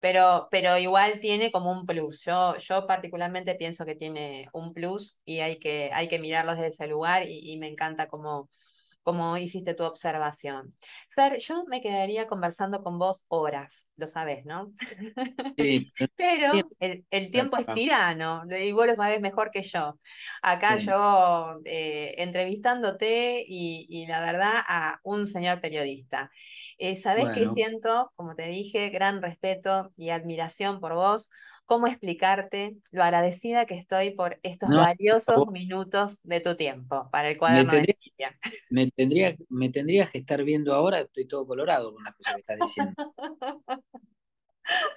pero, 0.00 0.48
pero 0.50 0.78
igual 0.78 1.20
tiene 1.20 1.52
como 1.52 1.70
un 1.72 1.86
plus. 1.86 2.22
Yo, 2.24 2.56
yo 2.58 2.86
particularmente 2.86 3.54
pienso 3.54 3.84
que 3.86 3.94
tiene 3.96 4.48
un 4.52 4.72
plus 4.74 5.18
y 5.24 5.40
hay 5.40 5.58
que, 5.58 5.90
hay 5.92 6.08
que 6.08 6.18
mirarlo 6.18 6.52
desde 6.54 6.68
ese 6.68 6.86
lugar 6.88 7.24
y, 7.28 7.52
y 7.52 7.58
me 7.58 7.68
encanta 7.68 8.08
cómo, 8.08 8.48
como 9.02 9.36
hiciste 9.36 9.74
tu 9.74 9.84
observación. 9.84 10.74
Fer, 11.10 11.38
yo 11.38 11.64
me 11.66 11.80
quedaría 11.80 12.26
conversando 12.26 12.82
con 12.82 12.98
vos 12.98 13.24
horas, 13.28 13.86
lo 13.96 14.08
sabes, 14.08 14.44
¿no? 14.44 14.72
Sí, 15.58 15.90
Pero 16.16 16.52
el, 16.78 17.30
tiempo 17.30 17.58
es 17.58 17.66
tirano, 17.66 18.42
y 18.50 18.72
vos 18.72 18.86
lo 18.86 18.94
sabes 18.94 19.20
mejor 19.20 19.50
que 19.50 19.62
yo. 19.62 19.98
Acá 20.42 20.76
yo 20.76 21.60
eh, 21.64 22.14
entrevistándote 22.18 23.44
y, 23.46 24.06
la 24.06 24.20
verdad 24.20 24.54
a 24.66 24.98
un 25.02 25.26
señor 25.26 25.60
periodista. 25.60 26.30
Eh, 26.78 26.96
Sabes 26.96 27.30
que 27.30 27.46
siento, 27.48 28.10
como 28.16 28.34
te 28.34 28.44
dije, 28.44 28.88
gran 28.88 29.20
respeto 29.20 29.90
y 29.96 30.10
admiración 30.10 30.80
por 30.80 30.94
vos 30.94 31.28
cómo 31.70 31.86
explicarte 31.86 32.76
lo 32.90 33.04
agradecida 33.04 33.64
que 33.64 33.76
estoy 33.76 34.10
por 34.10 34.40
estos 34.42 34.70
valiosos 34.70 35.46
minutos 35.52 36.18
de 36.24 36.40
tu 36.40 36.56
tiempo 36.56 37.08
para 37.12 37.30
el 37.30 37.38
cuaderno 37.38 37.70
me 37.72 37.84
tendría, 37.84 37.94
de 38.18 38.26
Me, 38.70 38.90
tendría, 38.90 39.36
me 39.48 39.68
tendrías 39.68 40.10
que 40.10 40.18
estar 40.18 40.42
viendo 40.42 40.74
ahora, 40.74 40.98
estoy 40.98 41.28
todo 41.28 41.46
colorado 41.46 41.94
con 41.94 42.02
las 42.02 42.16
cosas 42.16 42.34
que 42.34 42.40
estás 42.40 42.58
diciendo. 42.58 43.14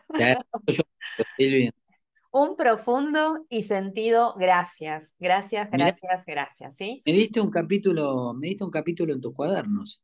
un 2.32 2.56
profundo 2.56 3.46
y 3.50 3.62
sentido 3.62 4.34
gracias, 4.36 5.14
gracias, 5.20 5.70
gracias, 5.70 6.26
gracias, 6.26 6.76
¿sí? 6.76 7.04
Me 7.06 7.14
diste 7.14 7.40
un 7.40 7.52
capítulo, 7.52 8.34
me 8.34 8.48
diste 8.48 8.64
un 8.64 8.72
capítulo 8.72 9.14
en 9.14 9.22
tus 9.22 9.32
cuadernos. 9.32 10.02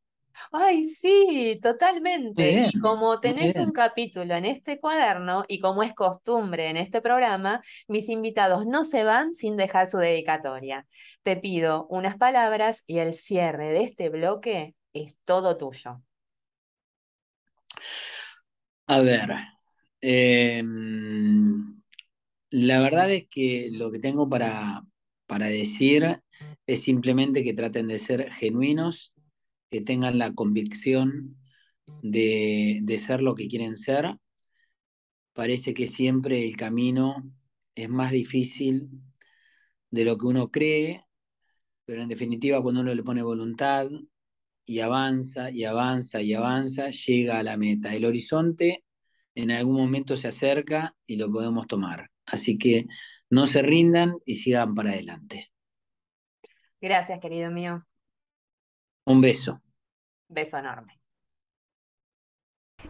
Ay, 0.52 0.84
sí, 0.86 1.60
totalmente. 1.62 2.68
y 2.72 2.80
como 2.80 3.20
tenés 3.20 3.56
un 3.58 3.72
capítulo 3.72 4.34
en 4.36 4.46
este 4.46 4.80
cuaderno 4.80 5.46
y 5.48 5.60
como 5.60 5.84
es 5.84 5.94
costumbre 5.94 6.70
en 6.70 6.78
este 6.78 7.02
programa, 7.02 7.62
mis 7.88 8.10
invitados 8.10 8.66
no 8.66 8.84
se 8.84 9.04
van 9.04 9.34
sin 9.34 9.58
dejar 9.58 9.88
su 9.88 9.98
dedicatoria. 9.98 10.88
Te 11.24 11.38
pido 11.38 11.88
unas 11.90 12.18
palabras 12.18 12.84
y 12.88 13.00
el 13.00 13.14
cierre 13.14 13.70
de 13.72 13.84
este 13.84 14.10
bloque 14.10 14.76
es 14.94 15.16
todo 15.26 15.58
tuyo. 15.58 16.02
A 18.88 19.02
ver, 19.02 19.30
em, 20.02 21.82
la 22.50 22.80
verdad 22.80 23.12
es 23.12 23.28
que 23.30 23.70
lo 23.72 23.92
que 23.92 24.00
tengo 24.00 24.28
para, 24.28 24.82
para 25.28 25.48
decir 25.48 26.22
es 26.66 26.82
simplemente 26.84 27.44
que 27.44 27.54
traten 27.54 27.88
de 27.88 28.00
ser 28.00 28.32
genuinos 28.32 29.14
que 29.70 29.82
tengan 29.82 30.18
la 30.18 30.34
convicción 30.34 31.38
de, 32.02 33.02
ser 33.06 33.22
lo 33.22 33.36
que 33.36 33.48
quieren 33.48 33.76
ser. 33.76 34.18
Parece 35.34 35.74
que 35.74 35.88
siempre 35.88 36.44
el 36.44 36.56
camino 36.56 37.24
es 37.76 37.90
más 37.90 38.12
difícil 38.12 38.90
de 39.90 40.06
lo 40.06 40.18
que 40.18 40.26
uno 40.26 40.52
cree, 40.52 41.06
pero 41.86 42.02
en 42.02 42.10
definitiva 42.10 42.62
cuando 42.62 42.82
uno 42.82 42.94
le 42.94 43.04
pone 43.04 43.22
voluntad 43.22 43.88
y 44.66 44.80
avanza 44.82 45.50
y 45.50 45.64
avanza 45.64 46.22
y 46.22 46.34
avanza, 46.34 46.90
llega 46.92 47.40
a 47.40 47.44
la 47.44 47.58
meta. 47.58 47.96
El 47.96 48.06
horizonte 48.06 48.84
en 49.34 49.52
algún 49.52 49.78
momento 49.78 50.18
se 50.18 50.28
acerca 50.28 50.96
y 51.08 51.16
lo 51.16 51.32
podemos 51.32 51.68
tomar. 51.68 52.12
Así 52.26 52.58
que 52.58 52.86
no 53.30 53.48
se 53.48 53.62
rindan 53.62 54.18
y 54.26 54.36
sigan 54.36 54.76
para 54.76 54.92
adelante. 54.92 55.52
Gracias, 56.82 57.20
querido 57.20 57.50
mío. 57.52 57.89
Un 59.10 59.22
beso. 59.22 59.60
Beso 60.28 60.58
enorme. 60.58 61.00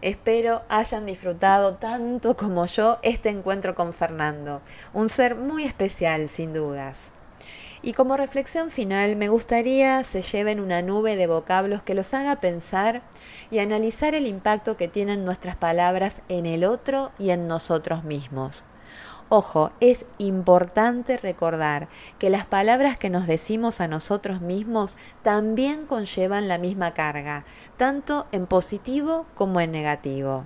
Espero 0.01 0.63
hayan 0.67 1.05
disfrutado 1.05 1.77
tanto 1.77 2.35
como 2.35 2.65
yo 2.65 2.99
este 3.03 3.29
encuentro 3.29 3.73
con 3.73 3.93
Fernando, 3.93 4.61
un 4.93 5.07
ser 5.07 5.35
muy 5.35 5.63
especial 5.63 6.27
sin 6.27 6.51
dudas. 6.51 7.13
Y 7.81 7.93
como 7.93 8.17
reflexión 8.17 8.69
final 8.69 9.15
me 9.15 9.29
gustaría 9.29 10.03
se 10.03 10.21
lleven 10.21 10.59
una 10.59 10.81
nube 10.81 11.15
de 11.15 11.27
vocablos 11.27 11.83
que 11.83 11.95
los 11.95 12.13
haga 12.13 12.41
pensar 12.41 13.01
y 13.49 13.59
analizar 13.59 14.13
el 14.13 14.27
impacto 14.27 14.75
que 14.75 14.89
tienen 14.89 15.23
nuestras 15.23 15.55
palabras 15.55 16.21
en 16.27 16.45
el 16.45 16.65
otro 16.65 17.13
y 17.17 17.29
en 17.29 17.47
nosotros 17.47 18.03
mismos. 18.03 18.65
Ojo, 19.31 19.71
es 19.79 20.07
importante 20.17 21.15
recordar 21.17 21.87
que 22.17 22.31
las 22.31 22.47
palabras 22.47 22.97
que 22.97 23.11
nos 23.11 23.27
decimos 23.27 23.79
a 23.79 23.87
nosotros 23.87 24.41
mismos 24.41 24.97
también 25.21 25.85
conllevan 25.85 26.47
la 26.47 26.57
misma 26.57 26.95
carga, 26.95 27.45
tanto 27.77 28.25
en 28.31 28.47
positivo 28.47 29.27
como 29.35 29.61
en 29.61 29.71
negativo. 29.71 30.45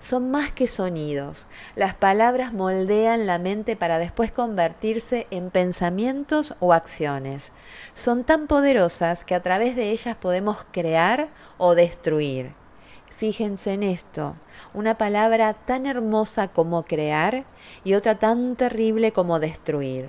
Son 0.00 0.32
más 0.32 0.50
que 0.50 0.66
sonidos. 0.66 1.46
Las 1.76 1.94
palabras 1.94 2.52
moldean 2.52 3.24
la 3.24 3.38
mente 3.38 3.76
para 3.76 3.98
después 3.98 4.32
convertirse 4.32 5.28
en 5.30 5.50
pensamientos 5.50 6.56
o 6.58 6.72
acciones. 6.72 7.52
Son 7.94 8.24
tan 8.24 8.48
poderosas 8.48 9.22
que 9.22 9.36
a 9.36 9.42
través 9.42 9.76
de 9.76 9.90
ellas 9.92 10.16
podemos 10.16 10.66
crear 10.72 11.28
o 11.56 11.76
destruir. 11.76 12.61
Fíjense 13.12 13.74
en 13.74 13.82
esto, 13.82 14.36
una 14.72 14.96
palabra 14.96 15.52
tan 15.52 15.84
hermosa 15.84 16.48
como 16.48 16.84
crear 16.84 17.44
y 17.84 17.92
otra 17.92 18.18
tan 18.18 18.56
terrible 18.56 19.12
como 19.12 19.38
destruir. 19.38 20.08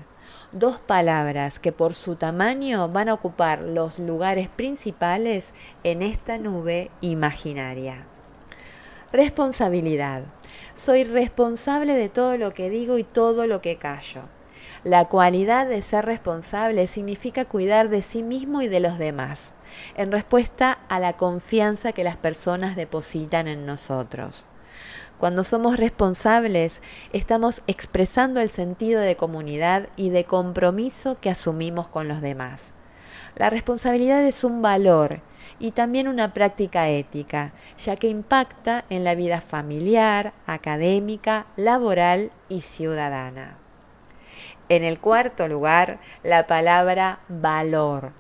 Dos 0.54 0.80
palabras 0.80 1.60
que 1.60 1.74
por 1.74 1.96
su 1.96 2.16
tamaño 2.16 2.88
van 2.88 3.10
a 3.10 3.14
ocupar 3.14 3.60
los 3.60 4.00
lugares 4.00 4.48
principales 4.48 5.54
en 5.84 6.02
esta 6.02 6.38
nube 6.38 6.92
imaginaria. 7.02 8.08
Responsabilidad. 9.12 10.24
Soy 10.74 11.04
responsable 11.04 11.96
de 11.96 12.08
todo 12.08 12.38
lo 12.38 12.54
que 12.54 12.70
digo 12.70 12.98
y 12.98 13.04
todo 13.04 13.48
lo 13.48 13.62
que 13.62 13.76
callo. 13.76 14.22
La 14.84 15.06
cualidad 15.06 15.66
de 15.66 15.82
ser 15.82 16.06
responsable 16.06 16.88
significa 16.88 17.46
cuidar 17.46 17.88
de 17.88 18.02
sí 18.02 18.22
mismo 18.22 18.62
y 18.62 18.68
de 18.68 18.82
los 18.82 18.98
demás 18.98 19.54
en 19.96 20.12
respuesta 20.12 20.80
a 20.90 21.00
la 21.00 21.14
confianza 21.14 21.94
que 21.94 22.04
las 22.04 22.18
personas 22.18 22.76
depositan 22.76 23.48
en 23.48 23.66
nosotros. 23.66 24.46
Cuando 25.18 25.46
somos 25.46 25.78
responsables, 25.78 26.82
estamos 27.14 27.62
expresando 27.68 28.42
el 28.42 28.50
sentido 28.50 29.00
de 29.00 29.16
comunidad 29.16 29.88
y 29.96 30.10
de 30.10 30.26
compromiso 30.26 31.18
que 31.22 31.30
asumimos 31.30 31.88
con 31.88 32.10
los 32.10 32.22
demás. 32.22 32.74
La 33.36 33.50
responsabilidad 33.50 34.22
es 34.24 34.44
un 34.44 34.62
valor 34.62 35.22
y 35.60 35.72
también 35.72 36.10
una 36.10 36.34
práctica 36.34 36.90
ética, 36.90 37.54
ya 37.78 37.96
que 37.96 38.10
impacta 38.10 38.84
en 38.90 39.06
la 39.06 39.16
vida 39.16 39.40
familiar, 39.40 40.34
académica, 40.46 41.46
laboral 41.56 42.32
y 42.50 42.62
ciudadana. 42.62 43.63
En 44.74 44.84
el 44.84 45.00
cuarto 45.00 45.48
lugar, 45.48 46.00
la 46.24 46.48
palabra 46.48 47.20
valor 47.30 48.12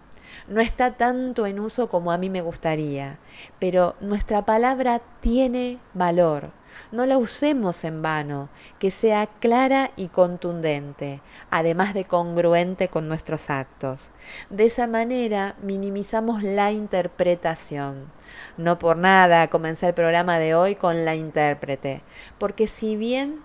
no 0.47 0.61
está 0.61 0.97
tanto 0.97 1.47
en 1.47 1.59
uso 1.59 1.89
como 1.89 2.11
a 2.11 2.17
mí 2.17 2.29
me 2.29 2.41
gustaría, 2.41 3.17
pero 3.59 3.95
nuestra 4.01 4.45
palabra 4.45 5.01
tiene 5.19 5.79
valor. 5.95 6.51
No 6.91 7.05
la 7.05 7.17
usemos 7.17 7.83
en 7.83 8.01
vano, 8.01 8.49
que 8.77 8.91
sea 8.91 9.27
clara 9.27 9.91
y 9.95 10.09
contundente, 10.09 11.21
además 11.49 11.93
de 11.93 12.05
congruente 12.05 12.87
con 12.87 13.07
nuestros 13.07 13.49
actos. 13.49 14.11
De 14.49 14.65
esa 14.65 14.85
manera 14.85 15.55
minimizamos 15.61 16.43
la 16.43 16.71
interpretación. 16.71 18.11
No 18.57 18.79
por 18.79 18.97
nada 18.97 19.49
comencé 19.49 19.87
el 19.87 19.93
programa 19.93 20.37
de 20.39 20.55
hoy 20.55 20.75
con 20.75 21.03
la 21.03 21.15
intérprete, 21.15 22.01
porque 22.37 22.67
si 22.67 22.95
bien 22.95 23.41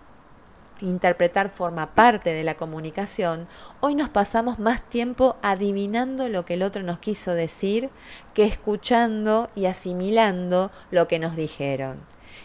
interpretar 0.80 1.48
forma 1.48 1.94
parte 1.94 2.30
de 2.30 2.44
la 2.44 2.56
comunicación, 2.56 3.48
hoy 3.80 3.94
nos 3.94 4.08
pasamos 4.08 4.58
más 4.58 4.82
tiempo 4.82 5.36
adivinando 5.42 6.28
lo 6.28 6.44
que 6.44 6.54
el 6.54 6.62
otro 6.62 6.82
nos 6.82 6.98
quiso 6.98 7.34
decir 7.34 7.90
que 8.34 8.44
escuchando 8.44 9.50
y 9.54 9.66
asimilando 9.66 10.70
lo 10.90 11.08
que 11.08 11.18
nos 11.18 11.36
dijeron. 11.36 12.00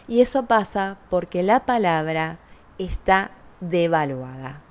Y 0.08 0.20
eso 0.20 0.46
pasa 0.46 0.98
porque 1.10 1.42
la 1.42 1.66
palabra 1.66 2.38
está 2.78 3.30
devaluada. 3.60 4.62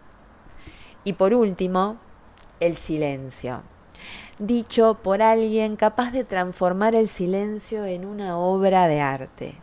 Y 1.04 1.14
por 1.14 1.34
último, 1.34 1.98
el 2.60 2.76
silencio. 2.76 3.64
Dicho 4.40 5.00
por 5.02 5.22
alguien 5.22 5.76
capaz 5.76 6.12
de 6.12 6.24
transformar 6.24 6.96
el 6.96 7.08
silencio 7.08 7.86
en 7.86 8.06
una 8.06 8.38
obra 8.38 8.88
de 8.88 9.00
arte. 9.00 9.63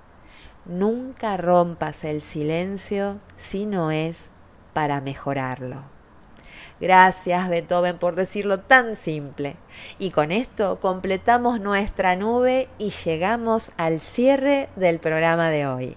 Nunca 0.70 1.36
rompas 1.36 2.04
el 2.04 2.22
silencio 2.22 3.18
si 3.36 3.66
no 3.66 3.90
es 3.90 4.30
para 4.72 5.00
mejorarlo. 5.00 5.82
Gracias 6.80 7.48
Beethoven 7.48 7.98
por 7.98 8.14
decirlo 8.14 8.60
tan 8.60 8.94
simple. 8.94 9.56
Y 9.98 10.12
con 10.12 10.30
esto 10.30 10.78
completamos 10.78 11.60
nuestra 11.60 12.14
nube 12.14 12.68
y 12.78 12.90
llegamos 12.90 13.72
al 13.78 13.98
cierre 13.98 14.68
del 14.76 15.00
programa 15.00 15.50
de 15.50 15.66
hoy. 15.66 15.96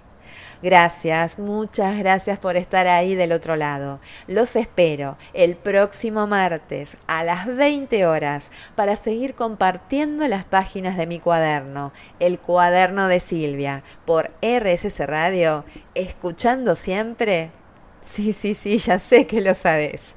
Gracias, 0.64 1.40
muchas 1.40 2.00
gracias 2.00 2.40
por 2.40 2.56
estar 2.56 2.88
ahí 2.88 3.16
del 3.16 3.34
otro 3.34 3.58
lado. 3.58 4.00
Los 4.28 4.56
espero 4.56 5.18
el 5.34 5.58
próximo 5.58 6.26
martes 6.26 6.96
a 7.06 7.26
las 7.26 7.54
20 7.54 8.06
horas 8.06 8.50
para 8.74 8.96
seguir 8.96 9.34
compartiendo 9.34 10.26
las 10.30 10.46
páginas 10.46 10.96
de 10.96 11.06
mi 11.06 11.20
cuaderno, 11.20 11.92
el 12.22 12.40
cuaderno 12.40 13.10
de 13.10 13.20
Silvia, 13.20 13.84
por 14.06 14.32
RSS 14.42 15.06
Radio, 15.06 15.66
escuchando 15.96 16.78
siempre. 16.78 17.52
Sí, 18.00 18.32
sí, 18.32 18.56
sí, 18.56 18.78
ya 18.78 19.00
sé 19.00 19.28
que 19.28 19.42
lo 19.42 19.56
sabes. 19.56 20.16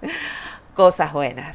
Cosas 0.75 1.13
buenas. 1.13 1.55